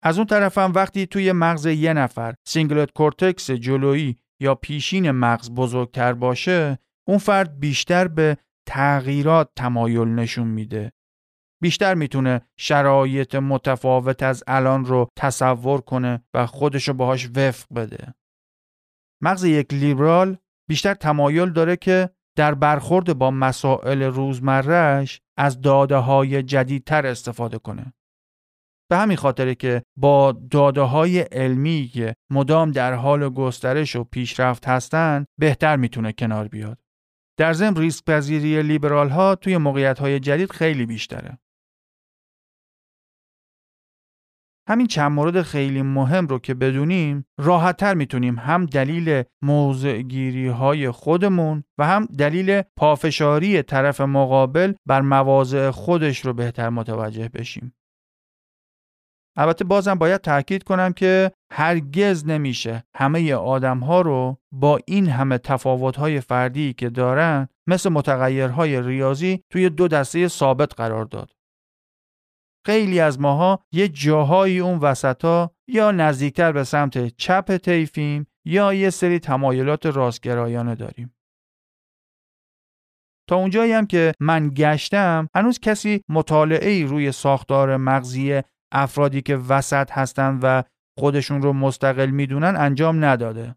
از 0.03 0.19
اون 0.19 0.27
طرف 0.27 0.59
هم 0.59 0.73
وقتی 0.75 1.07
توی 1.07 1.33
مغز 1.33 1.67
یه 1.67 1.93
نفر 1.93 2.35
cingulate 2.47 2.92
cortex 2.92 3.51
جلویی 3.51 4.19
یا 4.40 4.55
پیشین 4.55 5.11
مغز 5.11 5.51
بزرگتر 5.51 6.12
باشه 6.12 6.79
اون 7.09 7.19
فرد 7.19 7.61
بیشتر 7.61 8.09
به 8.09 8.37
تغییرات 8.69 9.51
تمایل 9.57 10.09
نشون 10.09 10.47
میده 10.47 10.93
بیشتر 11.64 11.94
می‌تونه 11.94 12.40
شرایط 12.57 13.35
متفاوت 13.35 14.22
از 14.22 14.44
الان 14.46 14.85
رو 14.85 15.11
تصور 15.16 15.81
کنه 15.81 16.24
و 16.35 16.46
خودشو 16.46 16.92
باهاش 16.92 17.29
وفق 17.37 17.74
بده. 17.74 18.14
مغز 19.22 19.44
یک 19.44 19.74
لیبرال 19.74 20.37
بیشتر 20.68 20.94
تمایل 20.94 21.50
داره 21.50 21.77
که 21.77 22.11
در 22.37 22.55
برخورد 22.55 23.18
با 23.18 23.31
مسائل 23.31 24.03
روزمرهش 24.03 25.20
از 25.38 25.61
داده 25.61 25.96
های 25.96 26.42
جدیدتر 26.42 27.07
استفاده 27.07 27.59
کنه. 27.59 27.92
به 28.90 28.96
همین 28.96 29.16
خاطره 29.16 29.55
که 29.55 29.83
با 29.96 30.33
داده 30.33 30.81
های 30.81 31.20
علمی 31.20 31.90
که 31.94 32.14
مدام 32.33 32.70
در 32.70 32.92
حال 32.92 33.29
گسترش 33.29 33.96
و 33.96 34.05
پیشرفت 34.05 34.68
هستند 34.68 35.27
بهتر 35.40 35.77
می‌تونه 35.77 36.12
کنار 36.12 36.48
بیاد. 36.48 36.79
در 37.38 37.53
ضمن 37.53 37.77
ریسک 37.77 38.05
پذیری 38.05 38.62
لیبرال 38.62 39.09
ها 39.09 39.35
توی 39.35 39.57
موقعیت 39.57 39.98
های 39.98 40.20
جدید 40.20 40.53
خیلی 40.53 40.87
بیشتره. 40.87 41.38
همین 44.68 44.87
چند 44.87 45.12
مورد 45.12 45.42
خیلی 45.42 45.83
مهم 45.83 46.27
رو 46.27 46.38
که 46.38 46.55
بدونیم 46.55 47.24
راحتتر 47.38 47.94
می‌تونیم 47.94 48.38
هم 48.38 48.66
دلیل 48.66 49.22
موضع 49.42 50.03
گیری 50.03 50.48
های 50.48 50.90
خودمون 50.90 51.64
و 51.79 51.87
هم 51.87 52.07
دلیل 52.18 52.62
پافشاری 52.77 53.62
طرف 53.62 54.00
مقابل 54.00 54.72
بر 54.87 55.00
مواضع 55.00 55.70
خودش 55.70 56.20
رو 56.20 56.33
بهتر 56.33 56.68
متوجه 56.68 57.29
بشیم. 57.29 57.74
البته 59.37 59.64
بازم 59.64 59.94
باید 59.94 60.20
تاکید 60.20 60.62
کنم 60.62 60.92
که 60.92 61.33
هرگز 61.53 62.27
نمیشه 62.27 62.85
همه 62.96 63.35
آدم 63.35 63.79
ها 63.79 64.00
رو 64.00 64.38
با 64.53 64.81
این 64.87 65.07
همه 65.07 65.38
تفاوت 65.38 65.96
های 65.96 66.20
فردی 66.20 66.72
که 66.72 66.90
دارن 66.90 67.48
مثل 67.66 67.90
متغیرهای 67.90 68.83
ریاضی 68.83 69.44
توی 69.50 69.70
دو 69.70 69.88
دسته 69.88 70.29
ثابت 70.29 70.74
قرار 70.74 71.05
داد. 71.05 71.31
خیلی 72.66 73.00
از 73.00 73.20
ماها 73.20 73.64
یه 73.72 73.88
جاهایی 73.88 74.59
اون 74.59 74.79
وسطا 74.79 75.50
یا 75.68 75.90
نزدیکتر 75.90 76.53
به 76.53 76.64
سمت 76.64 77.16
چپ 77.16 77.57
طیفیم 77.57 78.27
یا 78.46 78.74
یه 78.74 78.90
سری 78.90 79.18
تمایلات 79.18 79.87
راستگرایانه 79.87 80.74
داریم. 80.74 81.14
تا 83.29 83.37
اونجایی 83.37 83.72
هم 83.72 83.87
که 83.87 84.12
من 84.20 84.50
گشتم 84.55 85.29
هنوز 85.35 85.59
کسی 85.59 86.00
مطالعه 86.09 86.70
ای 86.70 86.85
روی 86.85 87.12
ساختار 87.12 87.77
مغزی 87.77 88.42
افرادی 88.72 89.22
که 89.22 89.37
وسط 89.37 89.90
هستن 89.92 90.38
و 90.42 90.62
خودشون 90.98 91.42
رو 91.42 91.53
مستقل 91.53 92.11
می‌دونن 92.11 92.57
انجام 92.57 93.05
نداده. 93.05 93.57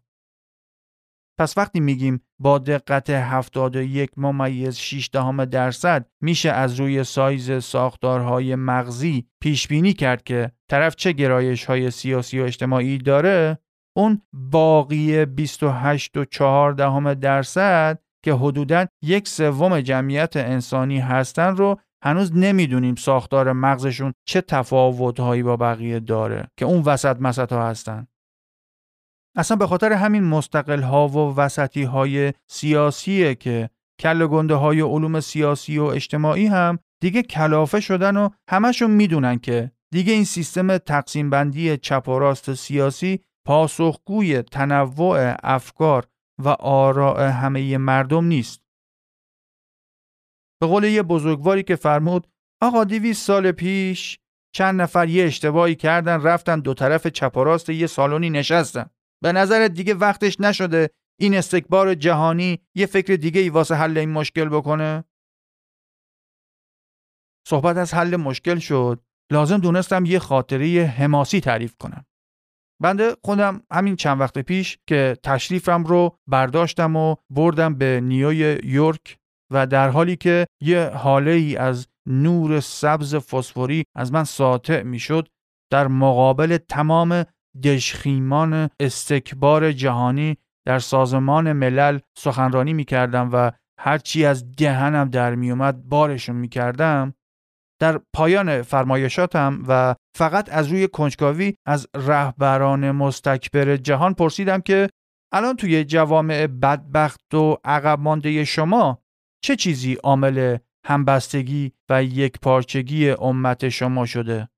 پس 1.38 1.58
وقتی 1.58 1.80
میگیم 1.80 2.20
با 2.38 2.58
دقت 2.58 3.10
71 3.10 4.10
ممیز 4.16 4.76
6 4.76 5.10
دهم 5.12 5.44
درصد 5.44 6.06
میشه 6.22 6.50
از 6.50 6.80
روی 6.80 7.04
سایز 7.04 7.64
ساختارهای 7.64 8.54
مغزی 8.54 9.26
پیش 9.40 9.68
بینی 9.68 9.92
کرد 9.92 10.22
که 10.22 10.52
طرف 10.70 10.96
چه 10.96 11.12
گرایش 11.12 11.64
های 11.64 11.90
سیاسی 11.90 12.40
و 12.40 12.44
اجتماعی 12.44 12.98
داره؟ 12.98 13.58
اون 13.96 14.22
باقی 14.32 15.24
28 15.24 16.16
و 16.16 16.24
4 16.24 16.72
دهم 16.72 17.14
درصد 17.14 17.98
که 18.24 18.32
حدوداً 18.32 18.86
یک 19.02 19.28
سوم 19.28 19.80
جمعیت 19.80 20.36
انسانی 20.36 20.98
هستن 20.98 21.56
رو 21.56 21.80
هنوز 22.04 22.36
نمی‌دونیم 22.36 22.94
ساختار 22.94 23.52
مغزشون 23.52 24.12
چه 24.28 24.40
تفاوتهایی 24.40 25.42
با 25.42 25.56
بقیه 25.56 26.00
داره 26.00 26.48
که 26.56 26.64
اون 26.64 26.82
وسط 26.82 27.16
مسط 27.20 27.52
هستن. 27.52 28.06
اصلا 29.38 29.56
به 29.56 29.66
خاطر 29.66 29.92
همین 29.92 30.24
مستقل 30.24 30.82
ها 30.82 31.08
و 31.08 31.34
وسطی 31.36 31.82
های 31.82 32.32
سیاسیه 32.46 33.34
که 33.34 33.70
کل 34.00 34.26
گنده 34.26 34.54
های 34.54 34.80
علوم 34.80 35.20
سیاسی 35.20 35.78
و 35.78 35.84
اجتماعی 35.84 36.46
هم 36.46 36.78
دیگه 37.00 37.22
کلافه 37.22 37.80
شدن 37.80 38.16
و 38.16 38.28
همشون 38.48 38.90
می‌دونن 38.90 39.38
که 39.38 39.72
دیگه 39.92 40.12
این 40.12 40.24
سیستم 40.24 40.78
تقسیم 40.78 41.30
بندی 41.30 41.76
چپ 41.76 42.08
و 42.08 42.18
راست 42.18 42.54
سیاسی 42.54 43.20
پاسخگوی 43.46 44.42
تنوع 44.42 45.36
افکار 45.42 46.06
و 46.38 46.48
آراء 46.48 47.30
همه 47.30 47.78
مردم 47.78 48.24
نیست. 48.24 48.60
به 50.60 50.66
قول 50.66 50.84
یه 50.84 51.02
بزرگواری 51.02 51.62
که 51.62 51.76
فرمود 51.76 52.26
آقا 52.62 52.84
دیویس 52.84 53.24
سال 53.24 53.52
پیش 53.52 54.18
چند 54.54 54.80
نفر 54.80 55.08
یه 55.08 55.24
اشتباهی 55.24 55.74
کردن 55.74 56.22
رفتن 56.22 56.60
دو 56.60 56.74
طرف 56.74 57.06
چپ 57.06 57.36
و 57.36 57.44
راست 57.44 57.70
یه 57.70 57.86
سالونی 57.86 58.30
نشستن. 58.30 58.90
به 59.22 59.32
نظرت 59.32 59.70
دیگه 59.70 59.94
وقتش 59.94 60.40
نشده 60.40 60.90
این 61.20 61.34
استکبار 61.34 61.94
جهانی 61.94 62.58
یه 62.74 62.86
فکر 62.86 63.16
دیگه 63.16 63.40
ای 63.40 63.48
واسه 63.48 63.74
حل 63.74 63.98
این 63.98 64.10
مشکل 64.10 64.48
بکنه؟ 64.48 65.04
صحبت 67.48 67.76
از 67.76 67.94
حل 67.94 68.16
مشکل 68.16 68.58
شد 68.58 69.02
لازم 69.32 69.58
دونستم 69.58 70.04
یه 70.04 70.18
خاطره 70.18 70.84
حماسی 70.84 71.40
تعریف 71.40 71.74
کنم. 71.76 72.04
بنده 72.82 73.16
خودم 73.24 73.62
همین 73.72 73.96
چند 73.96 74.20
وقت 74.20 74.38
پیش 74.38 74.78
که 74.86 75.16
تشریفم 75.22 75.84
رو 75.84 76.18
برداشتم 76.26 76.96
و 76.96 77.16
بردم 77.30 77.74
به 77.74 78.00
نیوی 78.04 78.58
یورک 78.64 79.18
و 79.52 79.66
در 79.66 79.88
حالی 79.88 80.16
که 80.16 80.46
یه 80.62 80.88
حاله 80.88 81.30
ای 81.30 81.56
از 81.56 81.88
نور 82.06 82.60
سبز 82.60 83.14
فسفوری 83.14 83.84
از 83.96 84.12
من 84.12 84.24
ساطع 84.24 84.82
می‌شد 84.82 85.28
در 85.72 85.88
مقابل 85.88 86.56
تمام 86.56 87.24
دشخیمان 87.62 88.70
استکبار 88.80 89.72
جهانی 89.72 90.36
در 90.66 90.78
سازمان 90.78 91.52
ملل 91.52 91.98
سخنرانی 92.18 92.72
می 92.72 92.84
کردم 92.84 93.30
و 93.32 93.52
هرچی 93.80 94.24
از 94.24 94.52
دهنم 94.56 95.10
در 95.10 95.34
می 95.34 95.50
اومد 95.50 95.88
بارشون 95.88 96.36
می 96.36 96.48
کردم 96.48 97.14
در 97.80 98.00
پایان 98.14 98.62
فرمایشاتم 98.62 99.62
و 99.68 99.94
فقط 100.16 100.52
از 100.52 100.66
روی 100.66 100.88
کنجکاوی 100.88 101.54
از 101.66 101.88
رهبران 101.94 102.90
مستکبر 102.90 103.76
جهان 103.76 104.14
پرسیدم 104.14 104.60
که 104.60 104.88
الان 105.32 105.56
توی 105.56 105.84
جوامع 105.84 106.46
بدبخت 106.46 107.34
و 107.34 107.56
عقب 107.64 108.00
مانده 108.00 108.44
شما 108.44 109.02
چه 109.44 109.56
چیزی 109.56 109.94
عامل 109.94 110.56
همبستگی 110.86 111.72
و 111.90 112.04
یک 112.04 112.40
پارچگی 112.42 113.10
امت 113.10 113.68
شما 113.68 114.06
شده؟ 114.06 114.48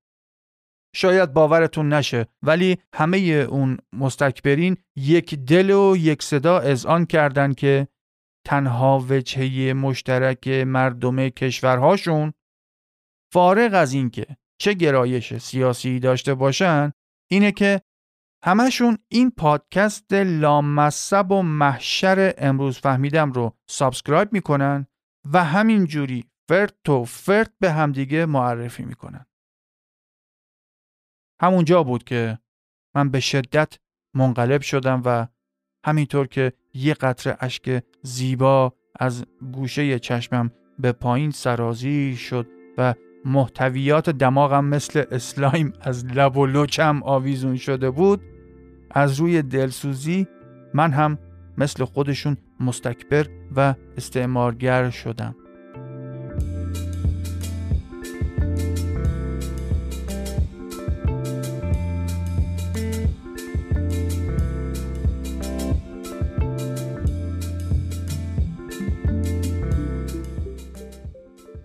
شاید 0.95 1.33
باورتون 1.33 1.93
نشه 1.93 2.27
ولی 2.43 2.77
همه 2.93 3.17
اون 3.17 3.77
مستکبرین 3.93 4.77
یک 4.95 5.35
دل 5.35 5.69
و 5.69 5.97
یک 5.97 6.23
صدا 6.23 6.59
اذعان 6.59 7.05
کردند 7.05 7.55
که 7.55 7.87
تنها 8.47 9.05
وجهه 9.09 9.73
مشترک 9.73 10.47
مردم 10.47 11.29
کشورهاشون 11.29 12.33
فارغ 13.33 13.73
از 13.73 13.93
اینکه 13.93 14.25
چه 14.61 14.73
گرایش 14.73 15.37
سیاسی 15.37 15.99
داشته 15.99 16.33
باشن 16.33 16.91
اینه 17.31 17.51
که 17.51 17.81
همشون 18.43 18.97
این 19.11 19.31
پادکست 19.31 20.13
لامصب 20.13 21.31
و 21.31 21.41
محشر 21.41 22.33
امروز 22.37 22.77
فهمیدم 22.77 23.31
رو 23.31 23.57
subscribe 23.69 24.33
می‌کنن 24.33 24.87
و 25.33 25.43
همینجوری 25.43 26.25
فرت 26.49 26.89
و 26.89 27.03
فرت 27.03 27.53
به 27.59 27.71
همدیگه 27.71 28.25
معرفی 28.25 28.83
می‌کنن. 28.83 29.25
همونجا 31.41 31.83
بود 31.83 32.03
که 32.03 32.37
من 32.95 33.09
به 33.09 33.19
شدت 33.19 33.79
منقلب 34.13 34.61
شدم 34.61 35.01
و 35.05 35.27
همینطور 35.85 36.27
که 36.27 36.53
یه 36.73 36.93
قطره 36.93 37.37
اشک 37.39 37.83
زیبا 38.03 38.73
از 38.99 39.25
گوشه 39.53 39.99
چشمم 39.99 40.51
به 40.79 40.91
پایین 40.91 41.31
سرازی 41.31 42.15
شد 42.15 42.47
و 42.77 42.93
محتویات 43.25 44.09
دماغم 44.09 44.65
مثل 44.65 45.03
اسلایم 45.11 45.73
از 45.81 46.05
لب 46.05 46.37
و 46.37 46.45
لچم 46.45 47.03
آویزون 47.03 47.55
شده 47.55 47.91
بود 47.91 48.21
از 48.91 49.19
روی 49.19 49.41
دلسوزی 49.41 50.27
من 50.73 50.91
هم 50.91 51.17
مثل 51.57 51.85
خودشون 51.85 52.37
مستکبر 52.59 53.27
و 53.55 53.75
استعمارگر 53.97 54.89
شدم. 54.89 55.35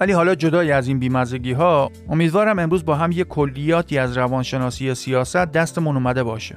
ولی 0.01 0.13
حالا 0.13 0.35
جدای 0.35 0.73
از 0.73 0.89
این 0.89 0.99
بیمزگی 0.99 1.53
ها 1.53 1.91
امیدوارم 2.09 2.59
امروز 2.59 2.85
با 2.85 2.95
هم 2.95 3.13
یه 3.13 3.25
کلیاتی 3.25 3.99
از 3.99 4.17
روانشناسی 4.17 4.95
سیاست 4.95 5.37
دستمون 5.37 5.97
اومده 5.97 6.23
باشه. 6.23 6.57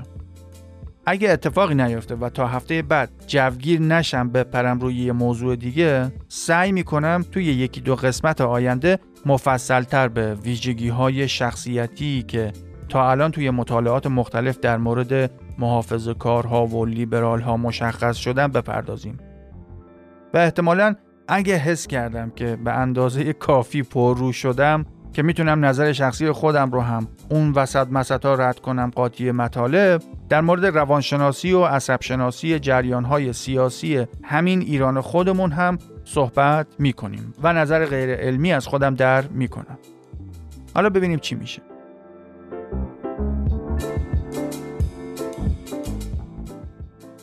اگه 1.06 1.30
اتفاقی 1.30 1.76
نیفته 1.76 2.16
و 2.16 2.30
تا 2.30 2.48
هفته 2.48 2.82
بعد 2.82 3.10
جوگیر 3.28 3.82
نشم 3.82 4.30
بپرم 4.30 4.80
روی 4.80 4.96
یه 4.96 5.12
موضوع 5.12 5.56
دیگه 5.56 6.12
سعی 6.28 6.72
می‌کنم 6.72 7.26
توی 7.32 7.44
یکی 7.44 7.82
دو 7.82 7.96
قسمت 7.96 8.42
آینده 8.42 9.00
مفصلتر 9.26 10.08
به 10.08 10.36
ویژگی 10.36 10.90
های 10.90 11.28
شخصیتی 11.28 12.24
که 12.28 12.52
تا 12.90 13.12
الان 13.12 13.32
توی 13.32 13.50
مطالعات 13.50 14.08
مختلف 14.08 14.60
در 14.60 14.78
مورد 14.78 15.32
محافظ 15.60 16.10
کارها 16.10 16.66
و 16.68 16.86
لیبرال 16.86 17.42
ها 17.42 17.58
مشخص 17.58 18.18
شدن 18.18 18.48
بپردازیم. 18.48 19.18
و 20.34 20.38
احتمالاً 20.38 20.96
اگه 21.32 21.56
حس 21.56 21.88
کردم 21.88 22.30
که 22.30 22.56
به 22.56 22.72
اندازه 22.72 23.34
کافی 23.34 23.84
پررو 23.84 24.32
شدم 24.32 24.86
که 25.14 25.24
می‌تونم 25.24 25.66
نظر 25.66 25.92
شخصی 25.92 26.32
خودم 26.32 26.72
رو 26.72 26.82
هم 26.82 27.08
اون 27.30 27.52
وسط 27.52 27.88
مسطا 27.92 28.34
رد 28.34 28.60
کنم 28.60 28.92
قاطی 28.96 29.32
مطالب 29.32 30.02
در 30.30 30.42
مورد 30.42 30.66
روانشناسی 30.66 31.54
و 31.54 31.66
عصبشناسی 31.66 32.60
جریانهای 32.60 33.34
سیاسی 33.34 34.08
همین 34.24 34.62
ایران 34.62 35.02
خودمون 35.02 35.52
هم 35.52 35.78
صحبت 36.06 36.68
می‌کنیم 36.80 37.34
و 37.44 37.54
نظر 37.54 37.86
غیر 37.86 38.16
علمی 38.16 38.54
از 38.54 38.68
خودم 38.68 38.96
در 38.96 39.22
می‌کنم. 39.22 39.78
حالا 40.76 40.90
ببینیم 40.90 41.20
چی 41.20 41.36
میشه. 41.36 41.62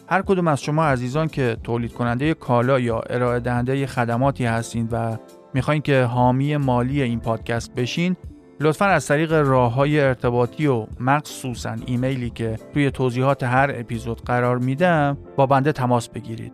هر 0.09 0.23
کدوم 0.23 0.49
از 0.49 0.63
شما 0.63 0.85
عزیزان 0.85 1.29
که 1.29 1.57
تولید 1.65 1.93
کننده 1.93 2.35
کالا 2.35 2.81
یا 2.81 3.01
ارائه 3.01 3.41
دهنده 3.41 3.87
خدماتی 3.87 4.45
هستین 4.45 4.89
و 4.93 5.17
می‌خواین 5.55 5.83
که 5.83 6.03
حامی 6.03 6.57
مالی 6.57 7.03
این 7.03 7.21
پادکست 7.21 7.75
بشین 7.75 8.17
لطفا 8.61 8.85
از 8.85 9.07
طریق 9.07 9.33
راه 9.33 9.73
های 9.73 10.01
ارتباطی 10.01 10.67
و 10.67 10.87
مخصوصا 11.01 11.77
ایمیلی 11.87 12.31
که 12.31 12.59
توی 12.75 12.91
توضیحات 12.91 13.43
هر 13.43 13.71
اپیزود 13.75 14.25
قرار 14.25 14.59
میدم 14.59 15.19
با 15.37 15.47
بنده 15.47 15.73
تماس 15.73 16.09
بگیرید. 16.09 16.53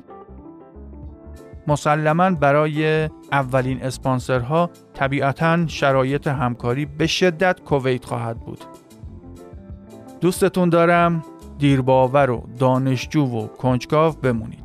مسلما 1.67 2.31
برای 2.31 3.09
اولین 3.33 3.83
اسپانسرها 3.83 4.71
طبیعتا 4.95 5.67
شرایط 5.67 6.27
همکاری 6.27 6.87
به 6.87 7.07
شدت 7.07 7.61
کویت 7.61 8.05
خواهد 8.05 8.41
بود. 8.41 8.59
دوستتون 10.21 10.69
دارم. 10.69 11.23
دیرباور 11.63 12.31
و 12.31 12.43
دانشجو 12.59 13.25
و 13.25 13.47
کنجکاو 13.47 14.13
بمونید. 14.13 14.62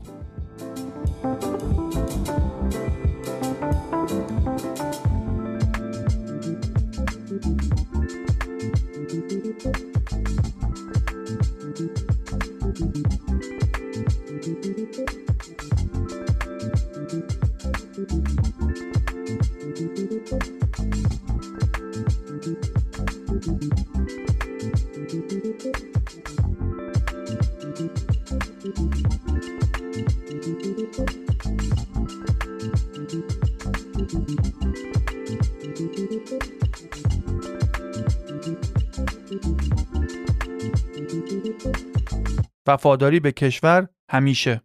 وفاداری 42.67 43.19
به 43.19 43.31
کشور 43.31 43.89
همیشه. 44.09 44.61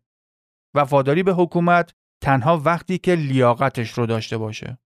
وفاداری 0.74 1.22
به 1.22 1.32
حکومت 1.32 1.94
تنها 2.22 2.58
وقتی 2.58 2.98
که 2.98 3.14
لیاقتش 3.14 3.90
رو 3.90 4.06
داشته 4.06 4.38
باشه. 4.38 4.78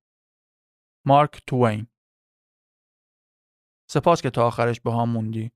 مارک 1.06 1.42
توین. 1.46 1.86
سپاس 3.90 4.22
که 4.22 4.30
تا 4.30 4.46
آخرش 4.46 4.80
با 4.80 5.02
هم 5.02 5.08
موندی. 5.08 5.52